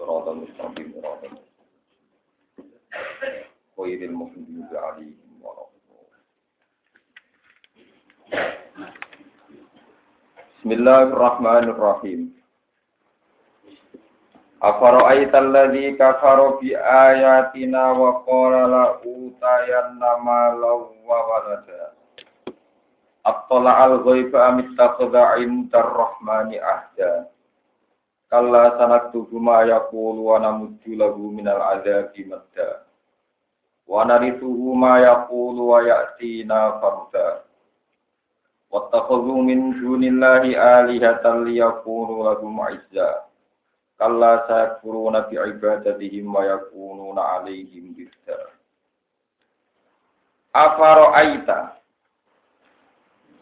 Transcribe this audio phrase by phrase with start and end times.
[0.00, 1.18] الصراط المستقيم صراط
[3.78, 5.66] غير المغضوب عليهم ولا
[10.58, 12.20] بسم الله الرحمن الرحيم
[14.62, 20.72] أفرأيت الذي كفر بآياتنا وقال لأوتين مالا
[21.06, 21.84] وولدا
[23.26, 27.26] أطلع الغيب أم اتخذ عند الرحمن عهدا
[28.31, 32.87] Kalla sanak tuku ma ya kulu wana namudju lagu minal adhabi madda.
[33.83, 37.43] Wa narithuhu ma yakulu wa ya'tina farda.
[38.71, 43.27] Wattakhadhu min dunillahi alihatan liyakunu lahum izza.
[43.99, 48.47] Kalla sayakfuruna bi ibadatihim wa yakununa alaihim birda.
[50.55, 51.75] Afaro aita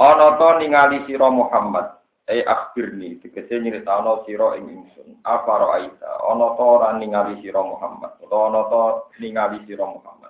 [0.02, 1.99] Onoto ningali sira Muhammad
[2.30, 5.18] eh akhbirni, tegese nyritano sira ing ingsun.
[5.26, 8.82] Afaro aita, ana to ora ningali sira Muhammad, utawa ana to
[9.18, 10.30] ningali sira Muhammad.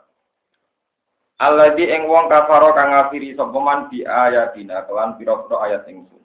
[1.43, 6.23] Alladzi ing wong kafaro kang ngafiri sapa man bi ayatina kelan pira-pira ayat ingsun.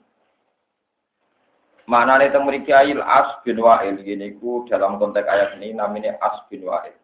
[1.91, 6.39] Maknane teng mriki ayil as bin wa'il ngene iku dalam konteks ayat ini namanya as
[6.47, 6.95] bin wa'il.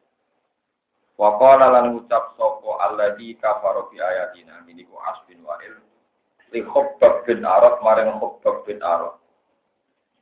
[1.19, 5.90] Wa qala lan ngucap sapa alladzi kafaro bi ayatina ngene iku as bin wa'il
[6.51, 9.15] li Khabbab bin Arad maring Khabbab bin Arad.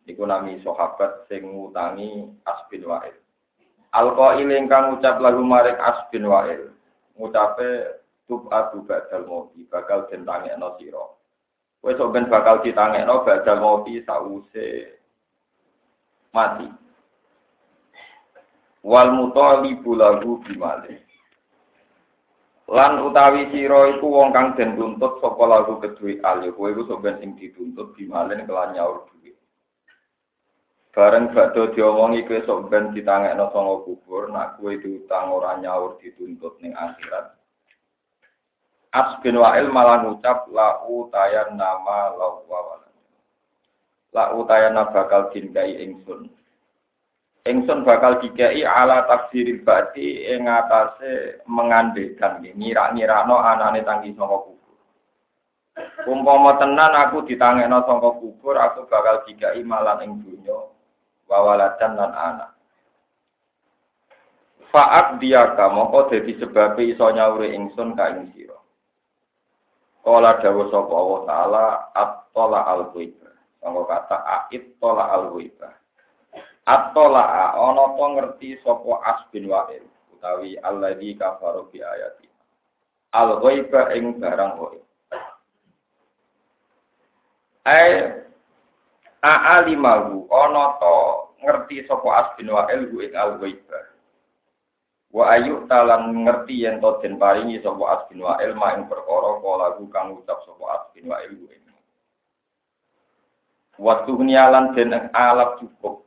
[0.10, 3.14] Iku nami sahabat sing ngutangi As bin Wa'il.
[3.94, 6.74] Alqail ingkang ngucap lagu maring As bin Wa'il.
[7.18, 8.00] Ngucape
[8.30, 11.06] tub adu badal mati bakal den tangekno sira.
[11.82, 14.98] Kowe sok ben bakal ditangekno badal mati sause
[16.34, 16.70] mati.
[18.86, 21.09] Wal mutalibu lahu bimale.
[22.70, 27.18] Lan utawi sira iku wong kang den tuntut sapa lagu kedue ali kowe iku sampeyan
[27.18, 29.34] sing dituntut bimalen kelan nyaur duit.
[30.94, 36.78] Bareng badhe diomongi kowe ben ditangekno sanga kubur nak kowe diutang ora nyaur dituntut ning
[36.78, 37.34] akhirat.
[38.94, 42.86] As bin Wa'il malah ngucap la utayan nama lawa
[44.14, 46.30] La utayan bakal dinkai ingsun.
[47.50, 54.78] Ingsun bakal dikei ala tafsiril bati ing atase mengandekan ngira-ngirakno anane tangi saka kubur.
[56.06, 60.70] Umpama tenan aku ditangekno saka kubur, aku bakal dikei malan ing donya
[61.26, 62.52] wawaladan lan anak.
[64.70, 68.62] Faat dia mongko dadi sebabe iso nyauri ingsun ka ing sira.
[70.06, 71.66] Kala dawuh sapa Allah taala
[71.98, 72.62] at-tala.
[73.60, 74.18] Sangka kata
[74.54, 75.79] ait tola al-ghaibah.
[76.68, 82.28] Atola ana to ngerti sapa As bin Wa'il utawi alladzi kafaru bi ayati.
[83.16, 84.84] Al ghaiba ing barang ghaib.
[87.66, 88.22] Ai
[89.24, 90.96] a'alimahu ana to
[91.42, 93.80] ngerti sapa As bin Wa'il ku ing al ghaiba.
[95.10, 99.40] Wa ayu talan ngerti yen to den paringi sapa As bin Wa'il ma ing perkara
[99.42, 101.66] kala kang ucap sapa As bin Wa'il ku ing.
[103.80, 106.04] Waktu nialan den alap cukup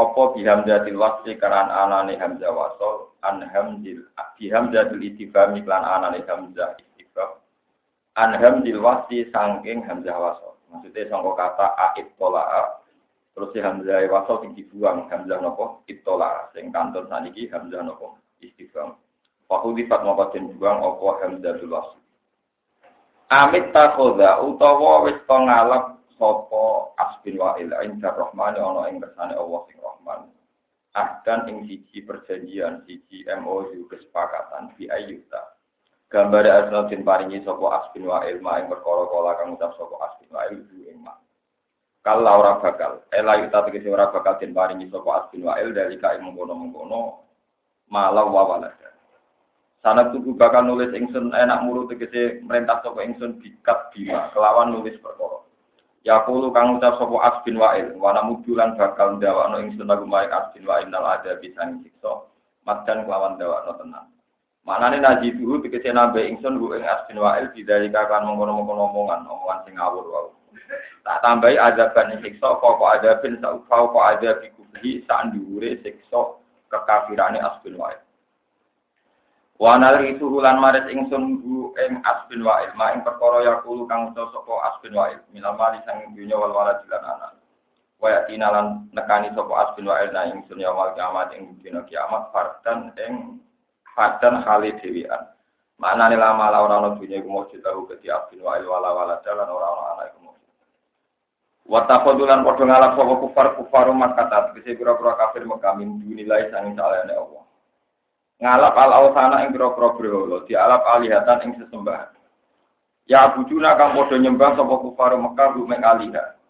[0.00, 4.00] apa bihamzatil wasli karan anane hamzah wasol an hamzil
[4.40, 7.36] bihamzatil istifham iklan anane hamzah istifham
[8.16, 12.44] an hamzil wasli sangking hamzah wasol maksudnya sangka kata aib tola
[13.36, 15.84] terus si hamzah wasol sing dibuang hamzah nopo?
[15.84, 18.16] Itola sing kantor saniki hamzah nopo?
[18.40, 18.96] Istifham
[19.50, 22.00] Fahu difat moko den buang apa hamzatul wasli
[23.30, 29.80] Amit takhoda utawa wis to sapa asbin wa'il inda rahman ana ing kersane Allah sing
[29.80, 30.20] rahman.
[30.92, 35.56] Ahdan ing siji perjanjian siji MOU kesepakatan bi ayyuta.
[36.12, 40.28] Gambar asal den paringi sapa asbin wa'il ma ing perkara kala kang ucap sapa asbin
[40.28, 41.16] wa'il du ing ma.
[42.04, 43.00] Kala ora bakal.
[43.08, 47.24] Ela yuta tegese ora bakal den paringi sapa asbin wa'il dari ka ing mengkono-mengkono
[47.88, 48.92] malah wa walada.
[49.80, 55.00] Sanad tubuh bakal nulis ingsun enak mulu tegese merintah sapa ingsun bikat bima kelawan nulis
[55.00, 55.40] perkara
[56.00, 60.32] Ya kulo kang ucap sapa As bin Wa'il, wana mudulan bakal ndawakno ingsun lagu maring
[60.32, 62.24] As Wa'il nal ada bisa siksa,
[62.64, 64.08] madan kelawan ndawakno tenan.
[64.64, 69.28] Maknane naji dulu tegese nambe ingsun ku ing As bin Wa'il didalika kan mengkono-mengkono omongan,
[69.28, 70.32] omongan sing ngawur wae.
[71.04, 76.20] Tak tambahi azaban siksa pokok azabin saufa kok azab kubhi sak dhuwure siksa
[76.72, 78.00] kekafirane As Wa'il.
[79.60, 84.32] Wanal itu ulan maris ingsun bu ing asbin wa'il ma ing perkara yakulu kang uta
[84.32, 87.36] sapa asbin wa'il minal mali sang dunya wal walad lan anak.
[88.00, 92.88] Wa lan nekani sapa asbin wa'il na ingsun ya wal kiamat ing dina kiamat fardan
[93.04, 93.36] ing
[93.92, 95.28] fardan khalid dewian.
[95.76, 99.44] Maknane lama la ora ana dunya iku mujud tahu ke asbin wa'il wala wala dalan
[99.44, 100.50] ora ana anak iku mujud.
[101.68, 104.24] Wa tafadulan padha ngalap sapa kufar kufar Makkah
[104.56, 107.49] tegese pira-pira kafir Mekah min dunilai salehane Allah.
[108.40, 112.08] Ngalap al ausana ing pira-pira berhala, dialap alihatan ing sesembahan.
[113.04, 116.40] Ya bujuna kang padha nyembah sapa kufar Mekah rumeng aliha.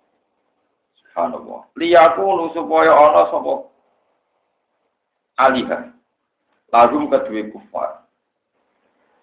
[1.03, 1.67] Subhanallah.
[1.75, 3.53] Liyaku supaya ana sapa
[5.41, 5.79] aliha.
[6.71, 7.91] Lalu kedua kufar.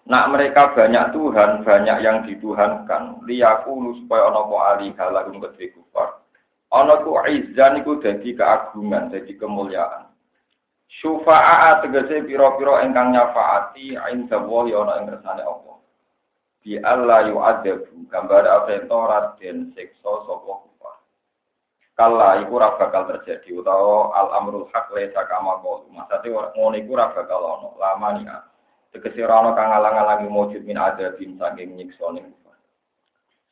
[0.08, 3.24] Nak mereka banyak Tuhan, banyak yang dituhankan.
[3.24, 6.20] Liyaku supaya ono po alih halagum kedhe kufar.
[6.68, 10.07] Ono ku izan iku keagungan, dadi kemuliaan.
[10.88, 15.76] Syufa'a tegese pira-pira ingkang nyafaati inda wa ya ana ing kersane Allah.
[16.64, 20.96] Bi Allah yu'adzabu gambar aventorat den siksa sapa kufar.
[21.92, 25.92] Kala iku ora bakal terjadi utawa al amrul haq laisa kama qalu.
[25.92, 28.48] Maksudnya ngono iku ora bakal ono lamania
[28.88, 32.32] tegese ora kang alang-alangi mujud min adabin saking nyiksa ning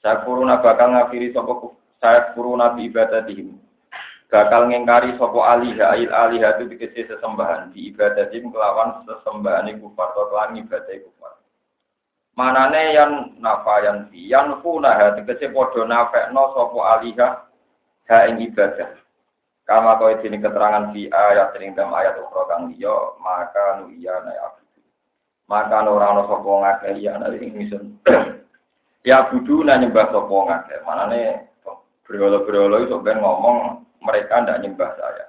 [0.01, 1.53] Saya kuruna bakal ngafiri sapa
[2.01, 3.66] saya kuruna bi ibadatihim.
[4.27, 10.27] Bakal ngengkari sapa aliha ail aliha itu tegese sesembahan di ibadatihim kelawan sesembahan kufar atau
[10.35, 11.33] kelawan ibadah kufar.
[12.35, 17.29] Manane yang nafa yang fi yang funa tegese padha nafekno sapa aliha
[18.11, 18.99] ha ing ibadah.
[19.67, 22.71] Kama kau ini keterangan di ayat sering dalam ayat ukhra kang
[23.19, 24.55] maka nu iya na
[25.47, 27.99] maka ora ana sapa ngakeh ya ana ing ingsun
[29.09, 31.51] ya budu na nyembah sapa ngakeh manane
[32.07, 35.27] berolo-berolo iso ben ngomong mereka ndak nyembah saya.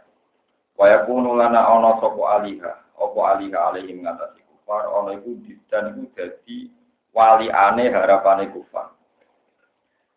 [0.77, 2.73] Waya kunu lana ana sapa aliha?
[2.93, 4.85] Apa aliha alaihim ngatasi kufar?
[4.93, 5.33] Ana iku
[5.73, 6.69] dan iku dadi
[7.17, 8.93] wali aneh harapane kufar.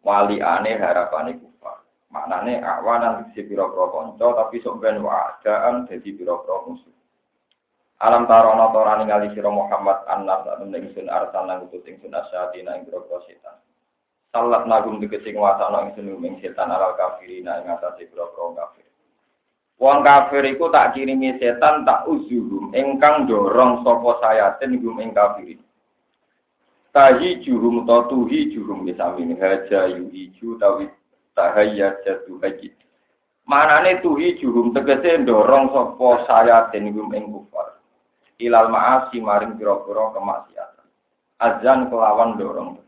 [0.04, 1.80] Wali aneh harapane kufar.
[2.12, 6.92] Maknane awanan sisi pira-pira kanca tapi sok ben waadaan dadi pira-pira musuh.
[8.00, 12.16] Alam tarono torani ngali sira Muhammad annas anu ning sun arsan nang utut ing sun
[12.16, 13.60] asyatina ing grogro setan.
[14.30, 18.86] Salat nagum dikesing wasana ing sun ing setan alal kafirina ing atase grogro kafir.
[19.82, 25.58] Wong kafir iku tak kirimi setan tak uzuhum ingkang dorong sapa sayatin gum ing kafirin.
[26.94, 30.86] Tahi jurum to tuhi jurum ini haja yuhiju tawi
[31.34, 32.70] tahayya jatu haji.
[33.50, 37.82] Manane tuhi jurum tegese dorong sapa sayatin gum ing kufar
[38.38, 40.86] ilal ma'asi maring pira-pira kemaksiatan.
[41.42, 42.78] Azan kelawan dorong.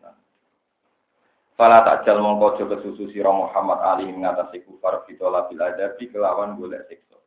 [1.53, 6.89] Fala takjal mongko aja kesusu sira Muhammad Ali ngatasi kufar fitola bil adabi kelawan golek
[6.89, 7.21] siksa.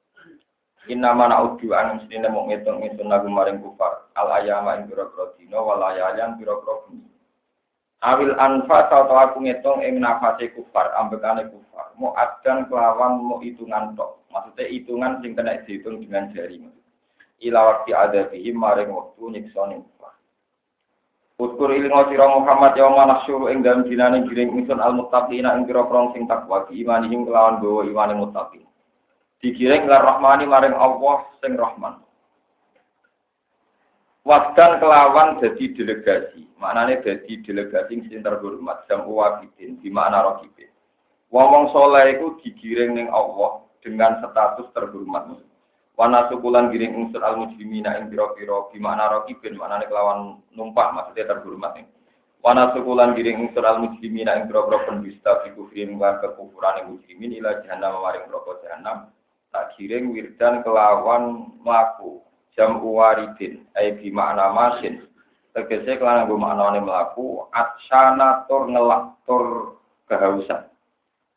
[0.89, 5.33] Inna mana udu an mestine mung ngitung ngitung lagu maring kufar al ayama ing pira-pira
[5.37, 6.85] dina wal ayayan pira-pira.
[8.05, 11.89] Awil anfa tau aku ngitung ing nafase kufar ambekane kufar.
[11.97, 14.25] Mau adan kelawan mau hitungan tok.
[14.29, 16.61] Maksudnya hitungan sing kena dihitung dengan jari.
[17.41, 19.61] Ila wakti ada bihim maring waktu nyiksa
[21.35, 25.67] Utkur ilingo sira Muhammad ya mana suruh ing dalem dinane giring ingsun al muttaqina ing
[25.67, 28.63] pira prong sing takwa di imanihim kelawan bawa imane muttaqin.
[29.43, 31.99] Digiring lar rahmani maring Allah sing rahman.
[34.23, 40.71] Waktan kelawan jadi delegasi, maknanya jadi delegasi sing terhormat, jam wabidin, di mana rokibin.
[41.29, 45.35] Wong-wong soleh itu digiring ning Allah dengan status terhormat.
[45.95, 50.91] Wana sukulan giring unsur al mujrimina ing pira pira di makna rokibin maknane kelawan numpak
[50.91, 51.87] maksudnya terhormat ing.
[52.43, 57.39] Wana sukulan giring unsur al mujrimina ing pira pira pendusta fi kufrin wa kekufuran mujrimin
[57.39, 58.97] ila jahannam maring neraka jahannam.
[59.55, 62.19] Tak giring wirdan kelawan mlaku
[62.59, 64.99] jam uwaridin ai bi makna masin.
[65.55, 69.79] Tegese kelawan nggo maknane mlaku atsana tur ngelak tur
[70.11, 70.74] kehausan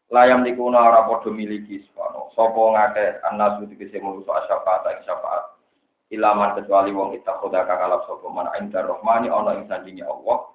[0.09, 5.45] layam dikuna ora padha miliki sono sapa ngake anasu dikese musuh syafaat ing syafaat.
[6.09, 10.49] Ilaman kecuali wong itakhoda kang alap sapa man indar rahmani ana ing sandinge Allah.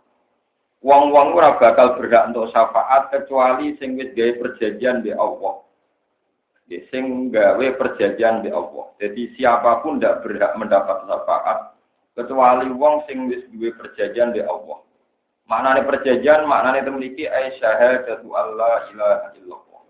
[0.83, 5.63] Wong-wong ora bakal berhak untuk syafaat kecuali sing wis gawe perjanjian di Allah.
[6.67, 8.89] Ya, sing gawe perjanjian di Allah.
[8.97, 11.77] Jadi siapa pun tidak berhak mendapat syafaat
[12.17, 14.81] kecuali wong sing wis gawe perjanjian di Allah
[15.43, 19.81] Maknane perjanjian, maknane memiliki ay syahadatu Allah ilaha illallah.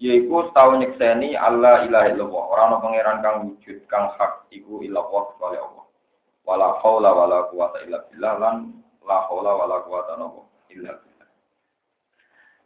[0.00, 2.44] Yaiku setahun nyekseni Allah ilaha illallah.
[2.52, 5.84] Orang pangeran kang wujud kang hak iku illallah kecuali Allah.
[6.44, 8.56] Wala haula wala quwata illa billah lan
[9.04, 10.20] la haula wala quwata
[10.72, 11.28] illa billah.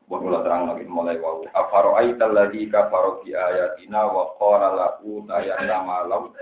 [0.04, 1.48] Mulai terang lagi mulai wau.
[1.54, 6.34] Afaro aital ladzi kafaro bi ayatina wa qala la utayana malau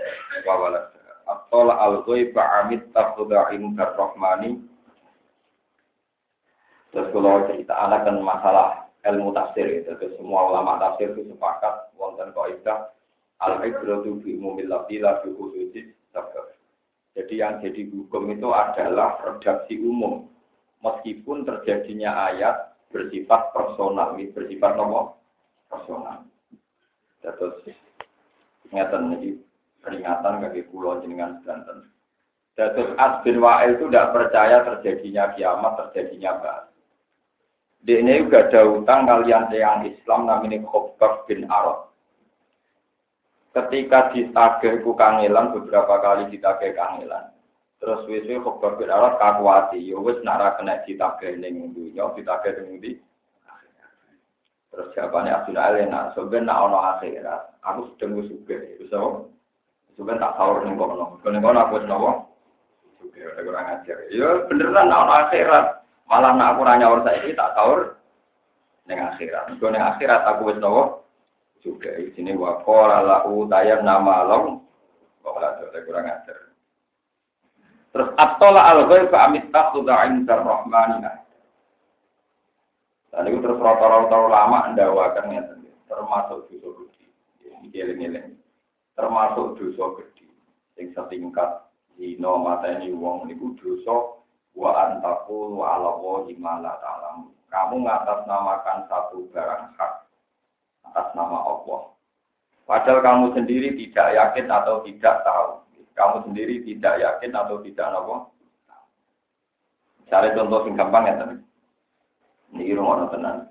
[0.43, 0.89] wa walad.
[1.23, 4.59] Atola al-ghaiba amit takhudha rahmani
[6.93, 11.89] Terus kalau cerita anak kan masalah ilmu tafsir itu, terus semua ulama tafsir itu sepakat
[11.97, 12.93] wonten kaidah
[13.41, 15.33] al ibratu bi umumil lafzi la bi
[17.13, 20.29] Jadi yang jadi hukum itu adalah redaksi umum.
[20.85, 25.17] Meskipun terjadinya ayat bersifat personal, bersifat nomor
[25.69, 26.29] personal.
[27.25, 27.73] Terus
[28.69, 29.29] ngeten ini
[29.81, 31.89] peringatan bagi pulau jenengan Banten.
[32.53, 36.72] Terus As bin Wa'il itu tidak percaya terjadinya kiamat, terjadinya bahas.
[37.83, 41.91] Ini juga ada utang kalian yang Islam namanya Khobab bin Arad.
[43.51, 47.35] Ketika ditagih ku kangelan beberapa kali ditagih kangelan.
[47.83, 52.79] Terus wis-wis Khobab bin Arad kakuati, ya wis nak kena ditagih ning dunya, ditagih ning
[52.79, 52.91] ndi?
[54.71, 58.97] Terus jawabannya Abdul Alena, sebenarnya nak ono akhirat, aku sedang suka, bisa
[59.93, 62.11] Sebenarnya tak sahur nih kono, kono kono aku senowo,
[62.97, 63.97] suka, ada kurang ajar.
[64.09, 65.65] Ya beneran nak ono akhirat,
[66.13, 67.79] malah nak aku nanya orang saya tak sahur
[68.85, 69.57] neng akhirat.
[69.57, 71.09] Kono neng akhirat aku wis nopo
[71.65, 71.89] juga.
[71.97, 74.61] Di sini wakor lahu tayar nama long,
[75.25, 76.53] kok ada kurang ajar.
[77.89, 81.25] Terus atola al-ghaib amit takhudha 'inda rahmanina.
[83.09, 85.41] Dan itu terus rata-rata lama ndawakan ya,
[85.85, 87.05] termasuk dosa gede.
[87.45, 88.37] Ini geleng-geleng.
[88.97, 90.29] Termasuk dosa gede.
[90.77, 94.12] Yang setingkat zino mata ini wong niku dosa
[94.53, 97.29] wa antaku wa ala wahi mala ta'lam.
[97.49, 99.93] Kamu ngatasnamakan satu barang hak
[100.89, 101.93] atas nama Allah.
[102.65, 105.61] Padahal kamu sendiri tidak yakin atau tidak tahu.
[105.93, 108.13] Kamu sendiri tidak yakin atau tidak tahu.
[110.01, 111.37] Misalnya contoh sing gampang ya tadi.
[112.53, 113.49] Ini rumah tenan.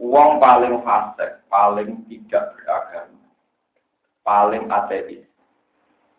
[0.00, 3.30] Uang paling fasik, paling tidak beragama,
[4.26, 5.22] paling ateis,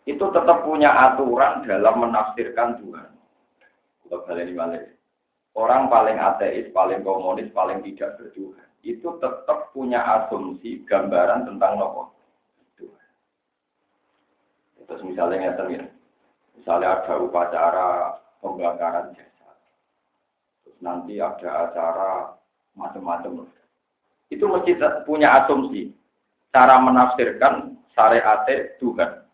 [0.08, 3.10] itu tetap punya aturan dalam menafsirkan Tuhan.
[4.06, 4.84] Kalau balik balik.
[5.56, 12.12] Orang paling ateis, paling komunis, paling tidak bertuhan, itu tetap punya asumsi gambaran tentang nopo.
[14.86, 15.82] Terus misalnya ya,
[16.54, 19.58] misalnya ada upacara pembakaran jasad,
[20.62, 22.36] terus nanti ada acara
[22.78, 23.50] macam-macam.
[24.30, 25.90] Itu mesti punya asumsi
[26.54, 28.46] cara menafsirkan syariat
[28.78, 29.25] Tuhan.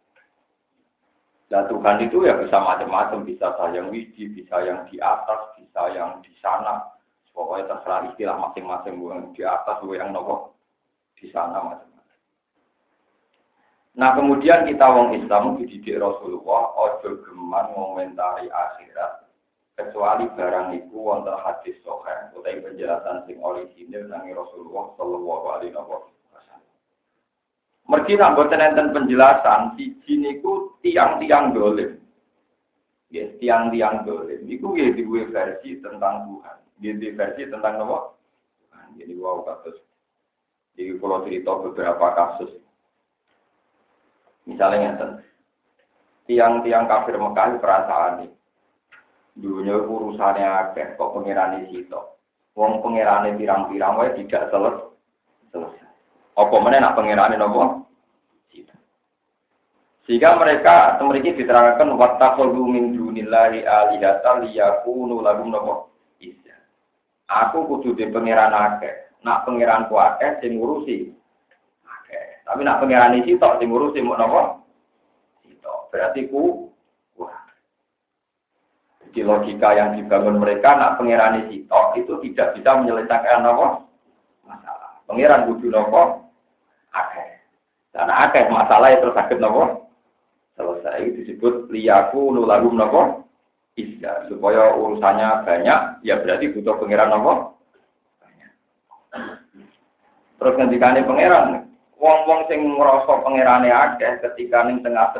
[1.53, 6.25] Nah Tuhan itu ya bisa macam-macam, bisa yang widi, bisa yang di atas, bisa yang
[6.25, 6.81] di sana.
[7.37, 10.57] Pokoknya terserah istilah masing-masing, yang di atas, yang nopo
[11.21, 11.93] di sana macam-macam.
[13.93, 19.29] Nah kemudian kita wong Islam dididik Rasulullah, ojo geman ngomentari akhirat,
[19.77, 26.09] kecuali barang itu wonten hadis sohail, utai penjelasan sing orisinil dari Rasulullah Shallallahu Alaihi Wasallam.
[27.91, 31.99] Mergi boten enten penjelasan siji niku tiang-tiang dolim.
[33.11, 34.47] Ya, tiang-tiang dolim.
[34.47, 36.57] Iku ya di versi tentang Tuhan.
[36.79, 38.17] Di versi tentang apa?
[38.97, 39.77] Jadi wow kasus.
[40.77, 42.53] Jadi kalau cerita beberapa kasus.
[44.49, 45.11] Misalnya ngeten.
[46.27, 48.31] Tiang-tiang kafir Mekah perasaan nih.
[49.33, 52.01] Dunia urusannya akeh kok pengirani situ.
[52.53, 54.93] Wong pengirani pirang-pirang wae tidak selesai.
[55.51, 55.92] selesai.
[56.33, 57.83] Apa mana nak pengirani nopo?
[60.03, 66.59] Sehingga mereka memiliki diterangkan wattakhadhu min dunillahi alihata liyakunu lahum nopo isya.
[67.31, 68.83] Aku kudu di pangeran.
[69.23, 71.15] Nak pangeranku akeh sing ngurusi.
[72.43, 74.67] Tapi nak pangeran iki tok sing ngurusi mau?
[75.47, 75.95] Sitok.
[75.95, 76.67] Berarti ku
[77.15, 77.47] wah.
[79.15, 83.87] Logika yang dibangun mereka nak pangeran sitok itu tidak bisa menyelesaikan nopo
[84.43, 84.99] masalah.
[85.07, 86.22] Pangeran kudu nopo
[86.93, 87.29] akeh.
[87.93, 89.89] Karena akeh masalah itu sakit nopo?
[90.57, 91.13] Selesai.
[91.21, 93.03] Disebut liyaku nulagum nopo?
[93.73, 97.33] Isya supaya urusannya banyak ya berarti butuh pangeran nopo?
[100.37, 101.73] Terus ngendikane pangeran.
[101.97, 105.15] Wong-wong sing ngrasa pangerane akeh ketika ning tengah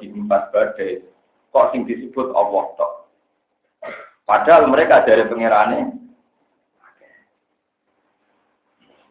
[0.00, 1.04] di empat badai
[1.52, 2.92] kok sing disebut Allah tok?
[4.24, 6.01] Padahal mereka dari pangerane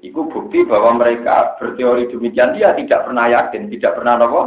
[0.01, 4.41] Iku bukti bahwa mereka berteori demikian dia tidak pernah yakin, tidak pernah nopo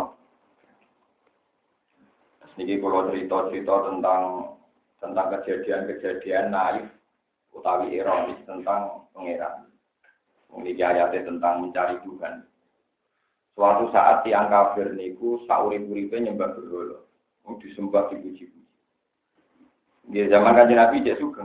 [2.55, 4.23] Niki kalau cerita-cerita tentang
[5.03, 6.87] tentang kejadian-kejadian naif
[7.51, 9.67] utawi ironis tentang pangeran.
[10.55, 12.47] Ini ayatnya tentang mencari Tuhan.
[13.59, 17.03] Suatu saat tiang kafir niku saurip-uripe nyembah berhala.
[17.59, 18.63] Disembah dipuji-puji.
[20.15, 21.45] Di zaman kanjeng Nabi dia suka.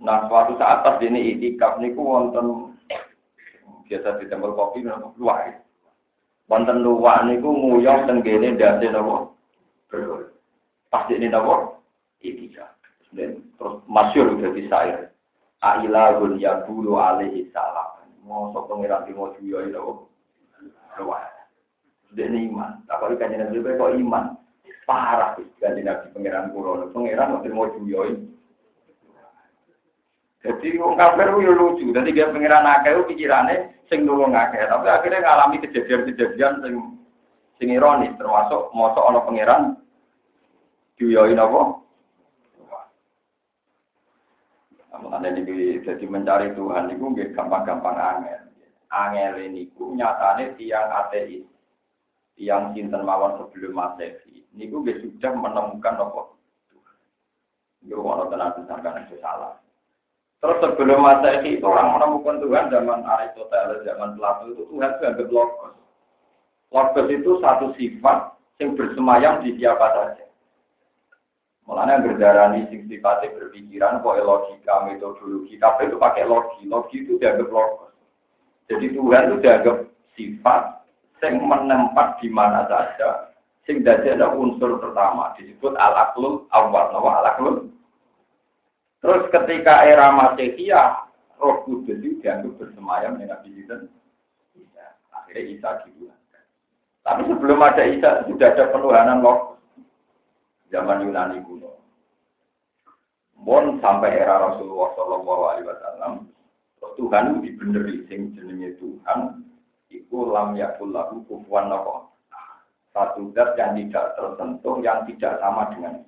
[0.00, 2.72] Nah, suatu saat pas ini itikaf niku wonten
[3.84, 5.60] biasa di tempel kopi nopo luar.
[6.48, 9.36] Wonten luar niku nguyong tenggene ndase nopo
[10.88, 11.84] Pasti ini nopo
[12.24, 12.72] itika.
[13.12, 14.98] Dan terus masyur udah bisa ya.
[15.60, 18.00] Ailahun ya bulu alaihi salam.
[18.24, 20.08] Mau sok pengiran di mau juyo itu nopo.
[22.16, 22.88] Dan iman.
[22.88, 24.32] Tapi kan jenazah lebih kok iman.
[24.88, 26.88] Parah kan nabi pengiran kulo.
[26.88, 28.29] Pengiran mau mau juyo
[30.40, 31.92] Jadi wong kafir yo lucu.
[31.92, 36.74] Dadi dia pengiran akeh pikirane sing nulung akeh, tapi akhirnya ngalami kejadian-kejadian sing
[37.60, 39.62] sing ironis termasuk mosok ana pangeran
[40.96, 41.76] diyoi napa?
[45.00, 48.52] Mulane iki jadi mencari Tuhan itu nggih gampang-gampang angel.
[48.92, 51.40] Angel niku nyatane tiang ateis.
[52.36, 54.44] Tiang sinten mawon sebelum Masehi.
[54.52, 55.96] Niku nggih sudah menemukan?
[56.04, 56.96] Tuhan.
[57.88, 58.52] Yo ono tenan
[59.08, 59.56] itu salah.
[60.40, 65.76] Terus sebelum Masehi itu orang menemukan Tuhan zaman Aristoteles, zaman Plato itu Tuhan anggap logos.
[66.72, 70.24] Logos itu satu sifat yang bersemayam di siapa saja.
[71.68, 76.64] Mulanya berdarani sing sifatnya berpikiran, kok logika, metodologi, tapi itu pakai logi.
[76.64, 77.92] Logi itu dianggap logos.
[78.72, 79.76] Jadi Tuhan itu dianggap
[80.16, 80.62] sifat
[81.20, 83.28] yang menempat di mana saja.
[83.68, 86.96] Sing ada unsur pertama disebut al-aklul awal.
[86.96, 87.68] Al-aklul
[89.00, 91.08] Terus ketika era Masehiyah,
[91.40, 93.88] Roh Kudus itu dianggap bersemayam dengan Nabi Isa.
[95.08, 96.44] Akhirnya Isa digunakan.
[97.00, 99.56] Tapi sebelum ada Isa sudah ada penuhanan loh
[100.68, 101.80] zaman Yunani kuno.
[103.40, 106.12] Bon sampai era Rasulullah Shallallahu Alaihi Wasallam,
[107.00, 109.48] Tuhan dibeneri sing jenenge Tuhan,
[109.88, 111.72] iku lam yakul lagu kufuan.
[112.92, 116.04] Satu zat yang tidak tersentuh, yang tidak sama dengan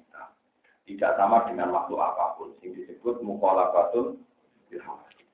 [0.95, 4.21] tidak sama dengan makhluk apa pun yang disebut mukhalafatul
[4.69, 5.25] ilhawati.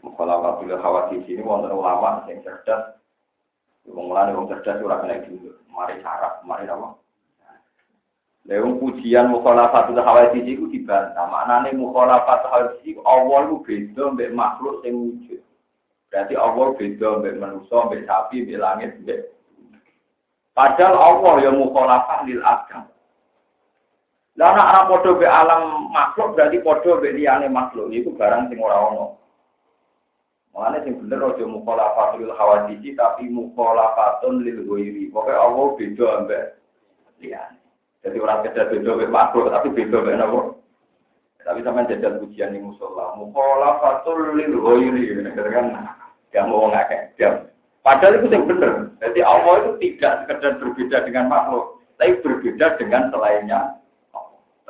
[0.00, 3.00] Mukhalafatul ilhawati sini wonten ulama yang cerdas
[3.88, 5.56] Wong mulane wong cerdas ora kena dulu.
[5.72, 6.94] Mari sarap, mari apa?
[8.48, 11.28] Lewung pujian mukhalafatul hawati iku dibantah.
[11.28, 15.40] Maknane mukhalafatul hawati iku Allah iku beda mbek makhluk sing wujud.
[16.10, 19.20] Berarti Allah beda mbek manusia, mbek sapi, mbek langit, mbek
[20.50, 22.84] Padahal Allah yang mukhalafah lil agam.
[24.40, 28.56] Lah nek ana padha be alam makhluk berarti padha be liyane makhluk iku barang sing
[28.56, 29.20] ora ono.
[30.56, 35.12] Mulane sing bener aja mukhalafatul hawadisi tapi mukhalafatun lil ghairi.
[35.12, 36.44] Pokoke Allah beda ambek
[37.20, 37.60] liyane.
[38.00, 40.40] Jadi orang beda beda be makhluk tapi beda be napa?
[41.44, 43.20] Tapi sampean jajal pujian ning musala.
[43.20, 45.84] Mukhalafatul lil ghairi kan
[46.32, 47.12] gak mau ngakeh.
[47.84, 48.88] Padahal itu yang benar.
[49.04, 53.79] Jadi Allah itu tidak sekedar berbeda dengan makhluk, tapi berbeda dengan selainnya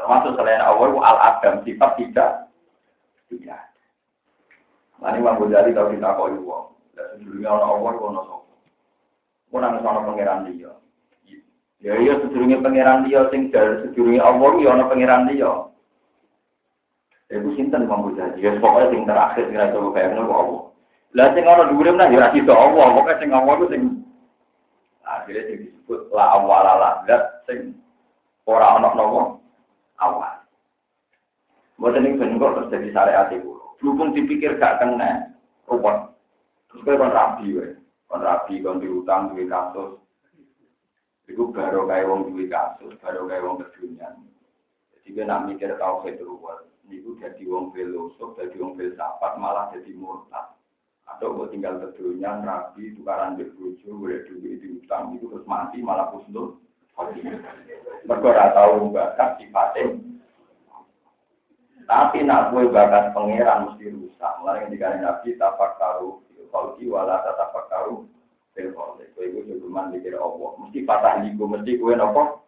[0.00, 2.48] Termasuk selain Allah al adam sifat tidak
[3.28, 3.60] tidak.
[5.00, 6.48] Ini Imam Ghazali kalau kita kau ibu,
[6.92, 8.54] dan sebelumnya orang Allah itu ono sopo.
[9.48, 10.72] Kau nang sono pangeran dia.
[11.80, 15.52] Ya iya sebelumnya pangeran dia sing dari sebelumnya Allah ya ono pangeran dia.
[17.32, 18.40] Ibu sinten Imam Ghazali.
[18.40, 20.62] Ya pokoknya sing terakhir kira coba kayak ngono Allah.
[21.16, 23.82] Lah sing ono dhuwure menah ya ora sida Allah, pokoknya sing Allah itu sing
[25.04, 27.76] akhirnya disebut la awalalah zat sing
[28.44, 29.39] ora ono nopo
[30.00, 30.40] awal.
[31.80, 33.56] Buat ini bentuk terus jadi syariat itu.
[33.80, 35.32] Berhubung dipikir gak kena,
[35.64, 36.12] rumput.
[36.68, 37.68] Terus gue kon rabi, gue.
[38.04, 39.96] Kon rabi, kon diutang, duit kasus.
[41.24, 44.14] Itu baru kayak wong duit kasus, baru kayak wong kedunian.
[44.92, 46.68] Jadi gue nak mikir tau saya ruwet.
[46.84, 50.52] Niku jadi wong filosof, jadi wong filsafat, malah jadi murtad.
[51.08, 56.60] Atau gue tinggal kedunian, rabi, tukaran berbuju, boleh duit diutang, itu terus mati, malah kusnul.
[58.08, 59.96] Mereka tahu bakat sifatnya.
[61.90, 64.32] Tapi nak gue bakat pangeran mesti rusak.
[64.38, 66.22] Mulai ketika Nabi tapak karu,
[66.54, 68.06] kalki wala tapak karu,
[68.54, 69.02] filkol.
[69.02, 70.50] Itu itu cuma mikir Allah.
[70.62, 72.46] Mesti patah liku, mesti gue nopo.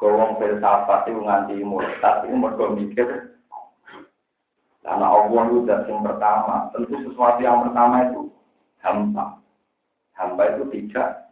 [0.00, 3.08] Gowong filsafat itu nganti murtad, itu mereka mikir.
[4.82, 6.74] Karena Allah itu dat yang pertama.
[6.74, 8.32] Tentu sesuatu yang pertama itu
[8.82, 9.38] hamba.
[10.18, 11.31] Hamba itu tidak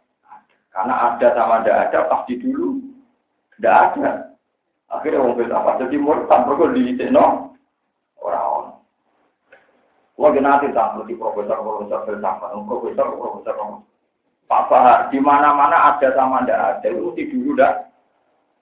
[0.71, 2.79] karena ada sama tidak ada pasti dulu
[3.59, 4.11] tidak ada.
[4.91, 6.41] Akhirnya orang filsafat jadi murtad
[6.75, 7.55] di no
[8.19, 8.75] orang orang.
[10.19, 13.55] Wah nanti tak seperti profesor-profesor filsafat, profesor-profesor
[14.51, 17.87] Pak Bahar, di mana-mana ada sama tidak ada, itu dulu tidak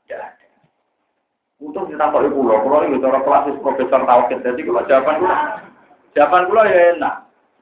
[0.05, 0.29] ada.
[1.57, 4.45] Untuk kita tahu pulau, pulau ini cara klasis profesor tauhid.
[4.45, 5.35] Jadi kalau jawaban gue,
[6.13, 7.15] jawaban gue ya enak.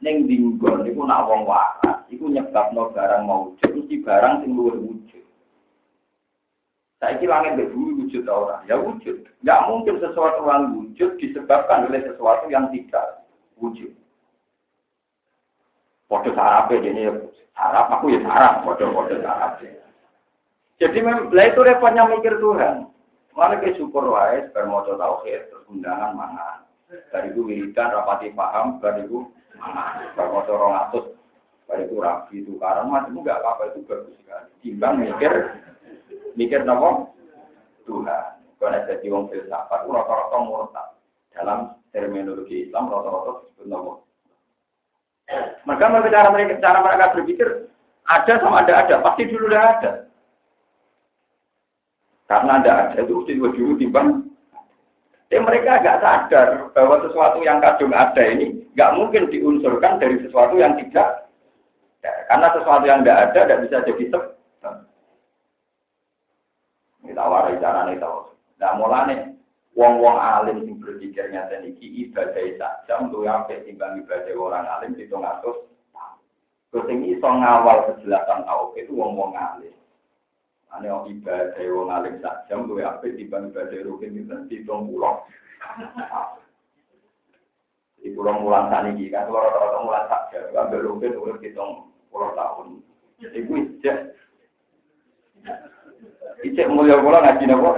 [0.04, 5.26] Neng dinggon, itu nak wong waras, itu nyebabno barang mau mesti barang sing luwih wujud.
[6.98, 8.66] Saiki langit mbek bumi wujud ora?
[8.66, 9.22] Ya wujud.
[9.46, 13.22] Enggak mungkin sesuatu yang wujud disebabkan oleh sesuatu yang tidak
[13.62, 13.94] wujud.
[16.08, 17.12] Foto sarap jadi
[17.52, 19.60] sarap, aku ya sarap, foto-foto sarap.
[20.78, 22.88] Jadi memang itu repotnya mikir Tuhan.
[23.38, 26.66] Malah ke syukur wae, bermoco tauhid, terus undangan mangan.
[27.14, 29.30] Dari itu wiridan, rapati paham, dari itu
[29.62, 30.10] mangan.
[30.18, 31.06] Bermoco rong atus,
[31.68, 34.48] Pada itu rapi itu karena macam enggak apa-apa itu bagus sekali.
[34.64, 35.34] Timbang mikir,
[36.40, 37.12] mikir nopo
[37.84, 38.40] Tuhan.
[38.58, 40.88] Karena jadi wong filsafat, rata-rata murtad.
[41.36, 44.08] Dalam terminologi Islam rata-rata disebut nopo.
[45.68, 47.68] Maka mereka cara mereka cara mereka berpikir
[48.08, 49.92] ada sama ada ada pasti dulu udah ada.
[52.32, 54.24] Karena ada ada itu mesti dulu timbang.
[55.28, 60.56] Ya mereka agak sadar bahwa sesuatu yang kadung ada ini nggak mungkin diunsurkan dari sesuatu
[60.56, 61.27] yang tidak.
[62.28, 64.24] Karena sesuatu yang tidak ada tidak bisa jadi sebab.
[67.08, 68.36] Kita warai cara nih tahu.
[68.60, 69.38] Nah mulane
[69.78, 74.92] wong-wong alim sing berpikirnya dan iki ibadah sak jam lu apik timbang ibadah orang alim
[75.00, 75.72] itu ngatus.
[76.68, 79.72] Terus ini iso ngawal kejelasan tau itu wong-wong alim.
[80.76, 85.24] Ane ibadah wong alim sak jam lu apik timbang ibadah rukin itu hitung pulau.
[88.04, 92.36] Di pulau mulan tani kan kalau rata-rata mulan sak jam, ambil rukin urut hitung pulau
[92.36, 92.68] tahun.
[93.24, 93.98] Iku ijek.
[96.46, 97.72] Ijek mulia pulau ngaji nopo.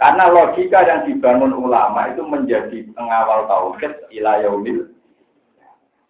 [0.00, 4.90] Karena logika yang dibangun ulama itu menjadi pengawal tauhid ila yaumil.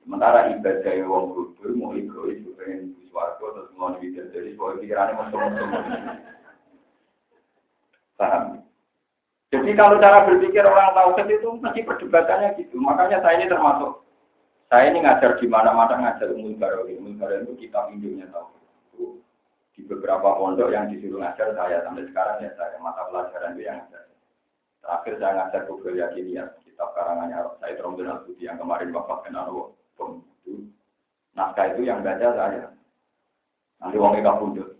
[0.04, 5.68] Sementara ibadah wong kudur mau egois pengen suwargo terus mau bidal dari bahwa pikirannya mesum-mesum.
[8.20, 8.44] Paham?
[9.48, 12.76] Jadi kalau cara berpikir orang tauhid itu masih perdebatannya gitu.
[12.76, 14.03] Makanya saya ini termasuk
[14.74, 16.98] saya ini ngajar di mana-mana ngajar umum barowi.
[16.98, 19.22] Umum barowi itu kita induknya tauhid
[19.70, 23.78] di beberapa pondok yang disuruh ngajar saya sampai sekarang ya saya mata pelajaran itu yang
[23.86, 24.02] ngajar.
[24.82, 26.10] Terakhir saya ngajar Google ya
[26.66, 30.66] kitab karangannya saya Rombel Al yang kemarin bapak kenal itu
[31.38, 32.66] naskah itu yang baca saya.
[33.78, 34.74] Nanti uangnya gak pundut.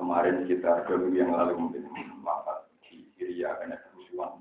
[0.00, 1.84] Kemarin kita dua minggu yang lalu mungkin
[2.24, 4.40] wafat di Syria karena kerusuhan.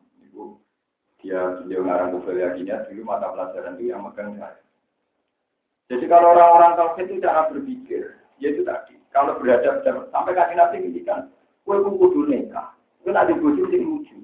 [1.20, 4.56] Dia beliau ngarang Google Yakiniyah dulu mata pelajaran itu yang megang saya.
[5.92, 8.96] Jadi kalau orang-orang kafir itu cara berpikir, yaitu tadi.
[9.10, 11.34] Kalau beradab sampai kasih nanti ngintikan,
[11.66, 14.16] kue kuku nikah, kue nanti bujuk sih lucu.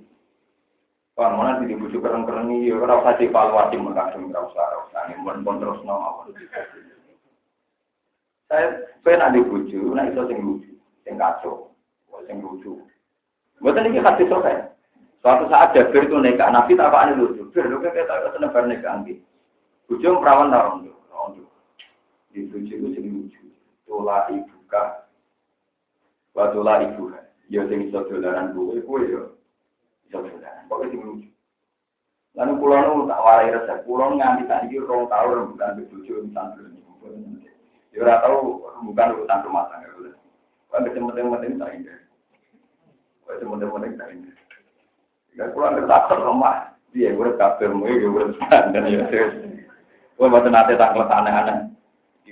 [1.16, 5.02] Wah, mana sih dibujuk keren-keren ini, ya kalau usah dievaluasi mengkasih, nggak usah, nggak usah,
[5.08, 6.28] ini pun terus nama.
[8.52, 8.68] Saya,
[9.00, 10.76] saya nanti bujuk, nah itu sing lucu,
[11.08, 11.72] sing kacau,
[12.28, 12.84] sing lucu.
[13.64, 14.75] Buatan ini kasih sore.
[15.26, 17.50] Suatu saat Jabir itu nikah, Nabi tak apa lucu.
[17.50, 19.02] Bir, lu kayak tak seneng nikah,
[19.90, 20.86] Bujuk perawan tarung
[22.36, 23.42] itu itu sing lucu.
[23.88, 25.08] Tola ibu kah,
[26.36, 27.24] watola ibu kah.
[27.48, 29.24] Ya sing iso dolaran kowe kowe ya
[30.12, 30.68] iso dolaran.
[30.68, 31.30] Pokoke sing lucu.
[32.36, 36.52] Lalu pulau nu tak warai resep, pulau nganti tak iki rong tahun bukan betuju insan
[36.60, 37.40] belum
[37.96, 38.60] Ya ora tahu
[38.92, 40.12] bukan urusan rumah tangga.
[40.68, 41.72] Kan penting-penting tak.
[43.24, 44.12] Kau penting-penting tak
[45.36, 45.40] ini.
[45.44, 46.72] Ya pulau ngerti rumah.
[46.96, 48.24] Dia gue kabel mu, gue gue
[48.72, 49.04] dan ya.
[50.16, 51.76] Gue buat nanti tak aneh-aneh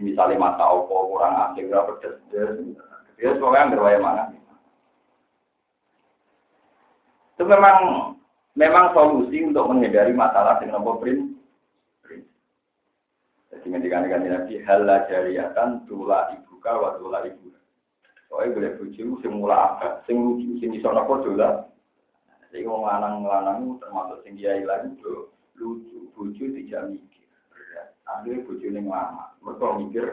[0.03, 2.75] misalnya mata opo kurang asing berapa pedes
[3.15, 4.23] dia soalnya yang berwaya mana
[7.33, 7.77] itu memang
[8.57, 11.37] memang solusi untuk menghindari masalah dengan nomor print
[13.53, 17.53] jadi ngendikan kan nabi halal jariatan tula ibu wa tula ibu
[18.27, 21.69] soalnya boleh bujuk sing mula apa sing lucu sing iso nopo dola
[22.53, 24.93] jadi ngomong lanang lanang termasuk sing kiai lagi
[25.57, 27.25] lucu bujuk tidak mikir
[28.05, 29.33] Akhirnya bujuk ini lama.
[29.41, 30.05] Mereka mikir,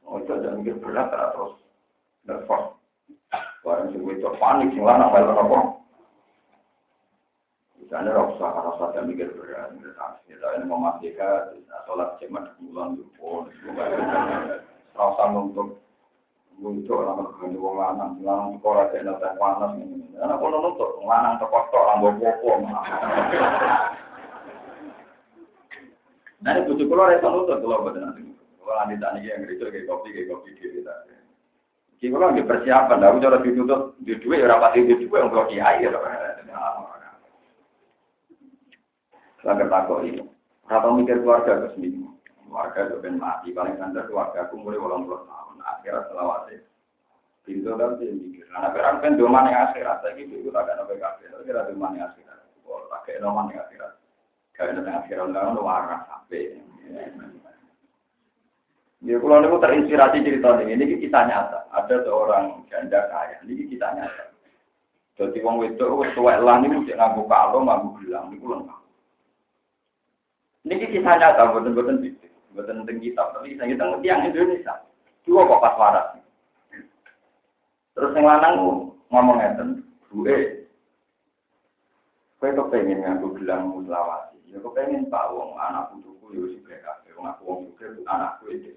[0.00, 1.52] itu aja mikir berat terus
[2.24, 2.80] nervous.
[3.60, 5.58] Barang sing itu panik, sing lanang balik apa?
[7.76, 10.32] Misalnya rasa rasa dan mikir berat, mikir taksi.
[10.40, 13.52] Saya memastikan sholat cemat bulan dulu.
[14.96, 15.24] Rasa
[16.60, 20.12] untuk untuk orang berkendi wong lanang, lanang sekolah tidak ada panas ini.
[20.20, 22.50] Anak pun nuntut, lanang terkotor, rambut popo.
[26.40, 28.24] Nah ini bujuk kulo rasa nutut kulo buat nanti.
[28.56, 31.12] Kulo nanti tanya yang gereja kayak kopi kayak kopi tadi.
[32.00, 35.84] Jadi kulo lagi persiapan, aku cara ditutup di dua rapat di dua yang kulo kiai
[35.84, 35.92] ya.
[39.44, 40.24] Langgar takut ini.
[40.68, 42.08] Rata mikir keluarga ke sini.
[42.44, 45.49] Keluarga itu mati paling santer keluarga aku mulai ulang tahun.
[45.64, 46.50] Akhirnya selawat
[47.40, 48.44] Pintu kan dia mikir.
[48.52, 50.04] Nah, perang kan dua mana akhirat.
[50.04, 51.18] Saya gitu, itu tak ada PKB.
[51.48, 52.38] Kira dua mana akhirat.
[52.60, 53.92] Kalau pakai nomor akhirat.
[54.52, 56.60] Kalau ada akhirat, kan waras sampai.
[59.00, 61.64] Ya, kalau ini terinspirasi cerita ini, ini kita nyata.
[61.72, 64.28] Ada seorang janda kaya, ini kita nyata.
[65.16, 68.80] Jadi wong itu, tua lah ini ngaku kalau, ngaku bilang, ini lengkap.
[70.68, 72.28] Ini kita nyata, betul-betul gitu.
[72.52, 74.74] Betul tentang kitab, tapi kita kita yang Indonesia.
[75.30, 76.08] Dua kok pas waras.
[77.94, 78.54] Terus yang lanang
[79.14, 80.66] ngomong ngeten, gue,
[82.42, 84.34] gue kepengen ngaku bilang muslawat.
[84.50, 88.74] Ya pengen pak wong anak putuku yo juga kafe wong aku wong juga anakku itu.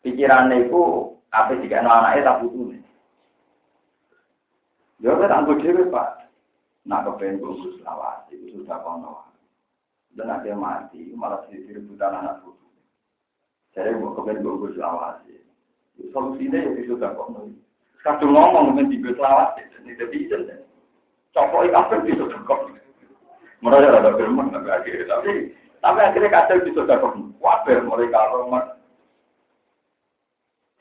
[0.00, 0.80] Pikirannya itu
[1.28, 2.80] apa jika anak anaknya tak putu nih.
[5.04, 6.32] Ya kan anggo dhewe Pak.
[6.88, 9.28] Nak kepengen bungkus lawas itu sudah kono.
[10.16, 12.67] Dan ada mati malah jadi rebutan anak putu.
[13.78, 15.22] Saya mau kepengen bungkus lawas.
[16.10, 17.46] Solusinya ya sudah kono.
[18.02, 20.36] Kadung ngomong dengan tiga lawas itu tidak bisa.
[21.30, 22.74] Copok apa bisa kok.
[23.62, 28.50] Mereka ada firman tapi akhirnya tapi tapi akhirnya kadang bisa dapat wabar mulai kalau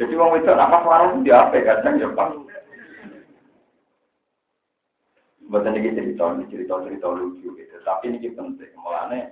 [0.01, 2.33] Jadi orang itu apa suara di apa kadang ya pak.
[5.47, 7.77] Bukan ini cerita, ini cerita-cerita lucu gitu.
[7.86, 8.67] Tapi ini penting.
[8.75, 9.31] Mulanya,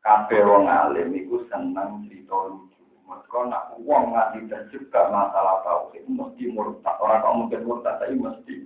[0.00, 2.82] kafe wong alim itu senang cerita lucu.
[3.04, 6.96] Mereka nak ngasih dan juga masalah itu mesti murtad.
[7.02, 8.56] Orang kau mungkin murtad, tapi mesti.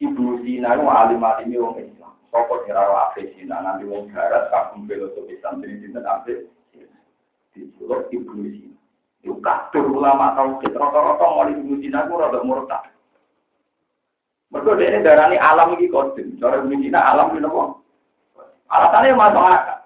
[0.00, 2.12] Ibu Sina itu alim-alim wong Islam.
[2.32, 6.48] Sokot kira afe Sina, nanti wong garas, kagum filosofi santri di afe.
[7.52, 8.76] Di Pulau Ibu Sina.
[9.24, 12.96] Itu kabeh ulama tahu rata-rata mau Ibu Sina itu rada murtad.
[14.54, 16.38] Mereka ini darani alam ini kodim.
[16.38, 17.76] Cara Medina alam ini apa?
[18.66, 19.78] Alasannya masuk akal.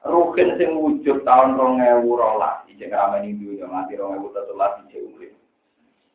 [0.00, 2.64] Rukin sing wujud tahun rong ewu rolas.
[2.72, 5.32] Ijek ramen itu yang mati rong ewu tetulah ijek urip.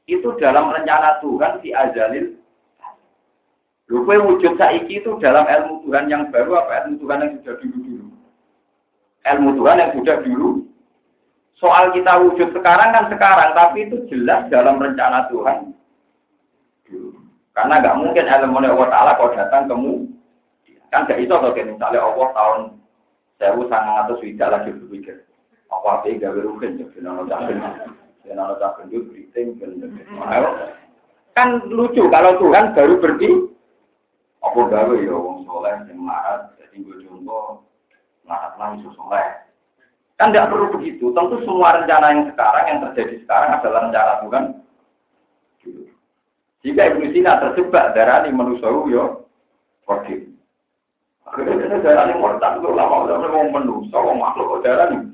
[0.10, 2.38] Itu dalam rencana Tuhan si azalil.
[3.86, 8.08] Lupa wujud saiki itu dalam ilmu Tuhan yang baru apa ilmu Tuhan yang sudah dulu-dulu?
[9.30, 10.50] Ilmu Tuhan yang sudah dulu.
[11.62, 15.72] Soal kita wujud sekarang kan sekarang, tapi itu jelas dalam rencana Tuhan.
[17.54, 20.15] Karena nggak mungkin ilmu Allah Ta'ala kalau datang kemu.
[20.90, 22.62] Kan gak itu kalau misalnya Allah tahun
[23.42, 25.18] sewu sangat atau tidak lagi berpikir.
[25.70, 27.58] Apa apa gak berukin jadi nono cakin,
[28.32, 29.48] nono cakin itu briefing
[31.36, 33.30] kan lucu kalau Tuhan baru berdi.
[34.40, 37.66] Apa gawe ya wong soleh yang marah jadi gue contoh
[38.24, 39.44] marah langsung soleh.
[40.16, 41.12] Kan tidak perlu begitu.
[41.12, 44.44] Tentu semua rencana yang sekarang yang terjadi sekarang adalah rencana Tuhan
[46.66, 49.30] jika Ibnu Sina terjebak darah ini manusia yo
[49.86, 50.35] kodim.
[51.36, 55.12] Dia darah ini murtad itu lama udah mau manusia, mau makhluk darah ini.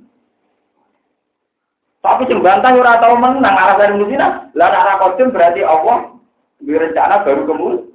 [2.01, 4.49] Tapi bantah ora tahu menang arah dari Sina.
[4.57, 6.17] Lah arah kodim berarti Allah
[6.61, 7.93] berencana baru kemudian.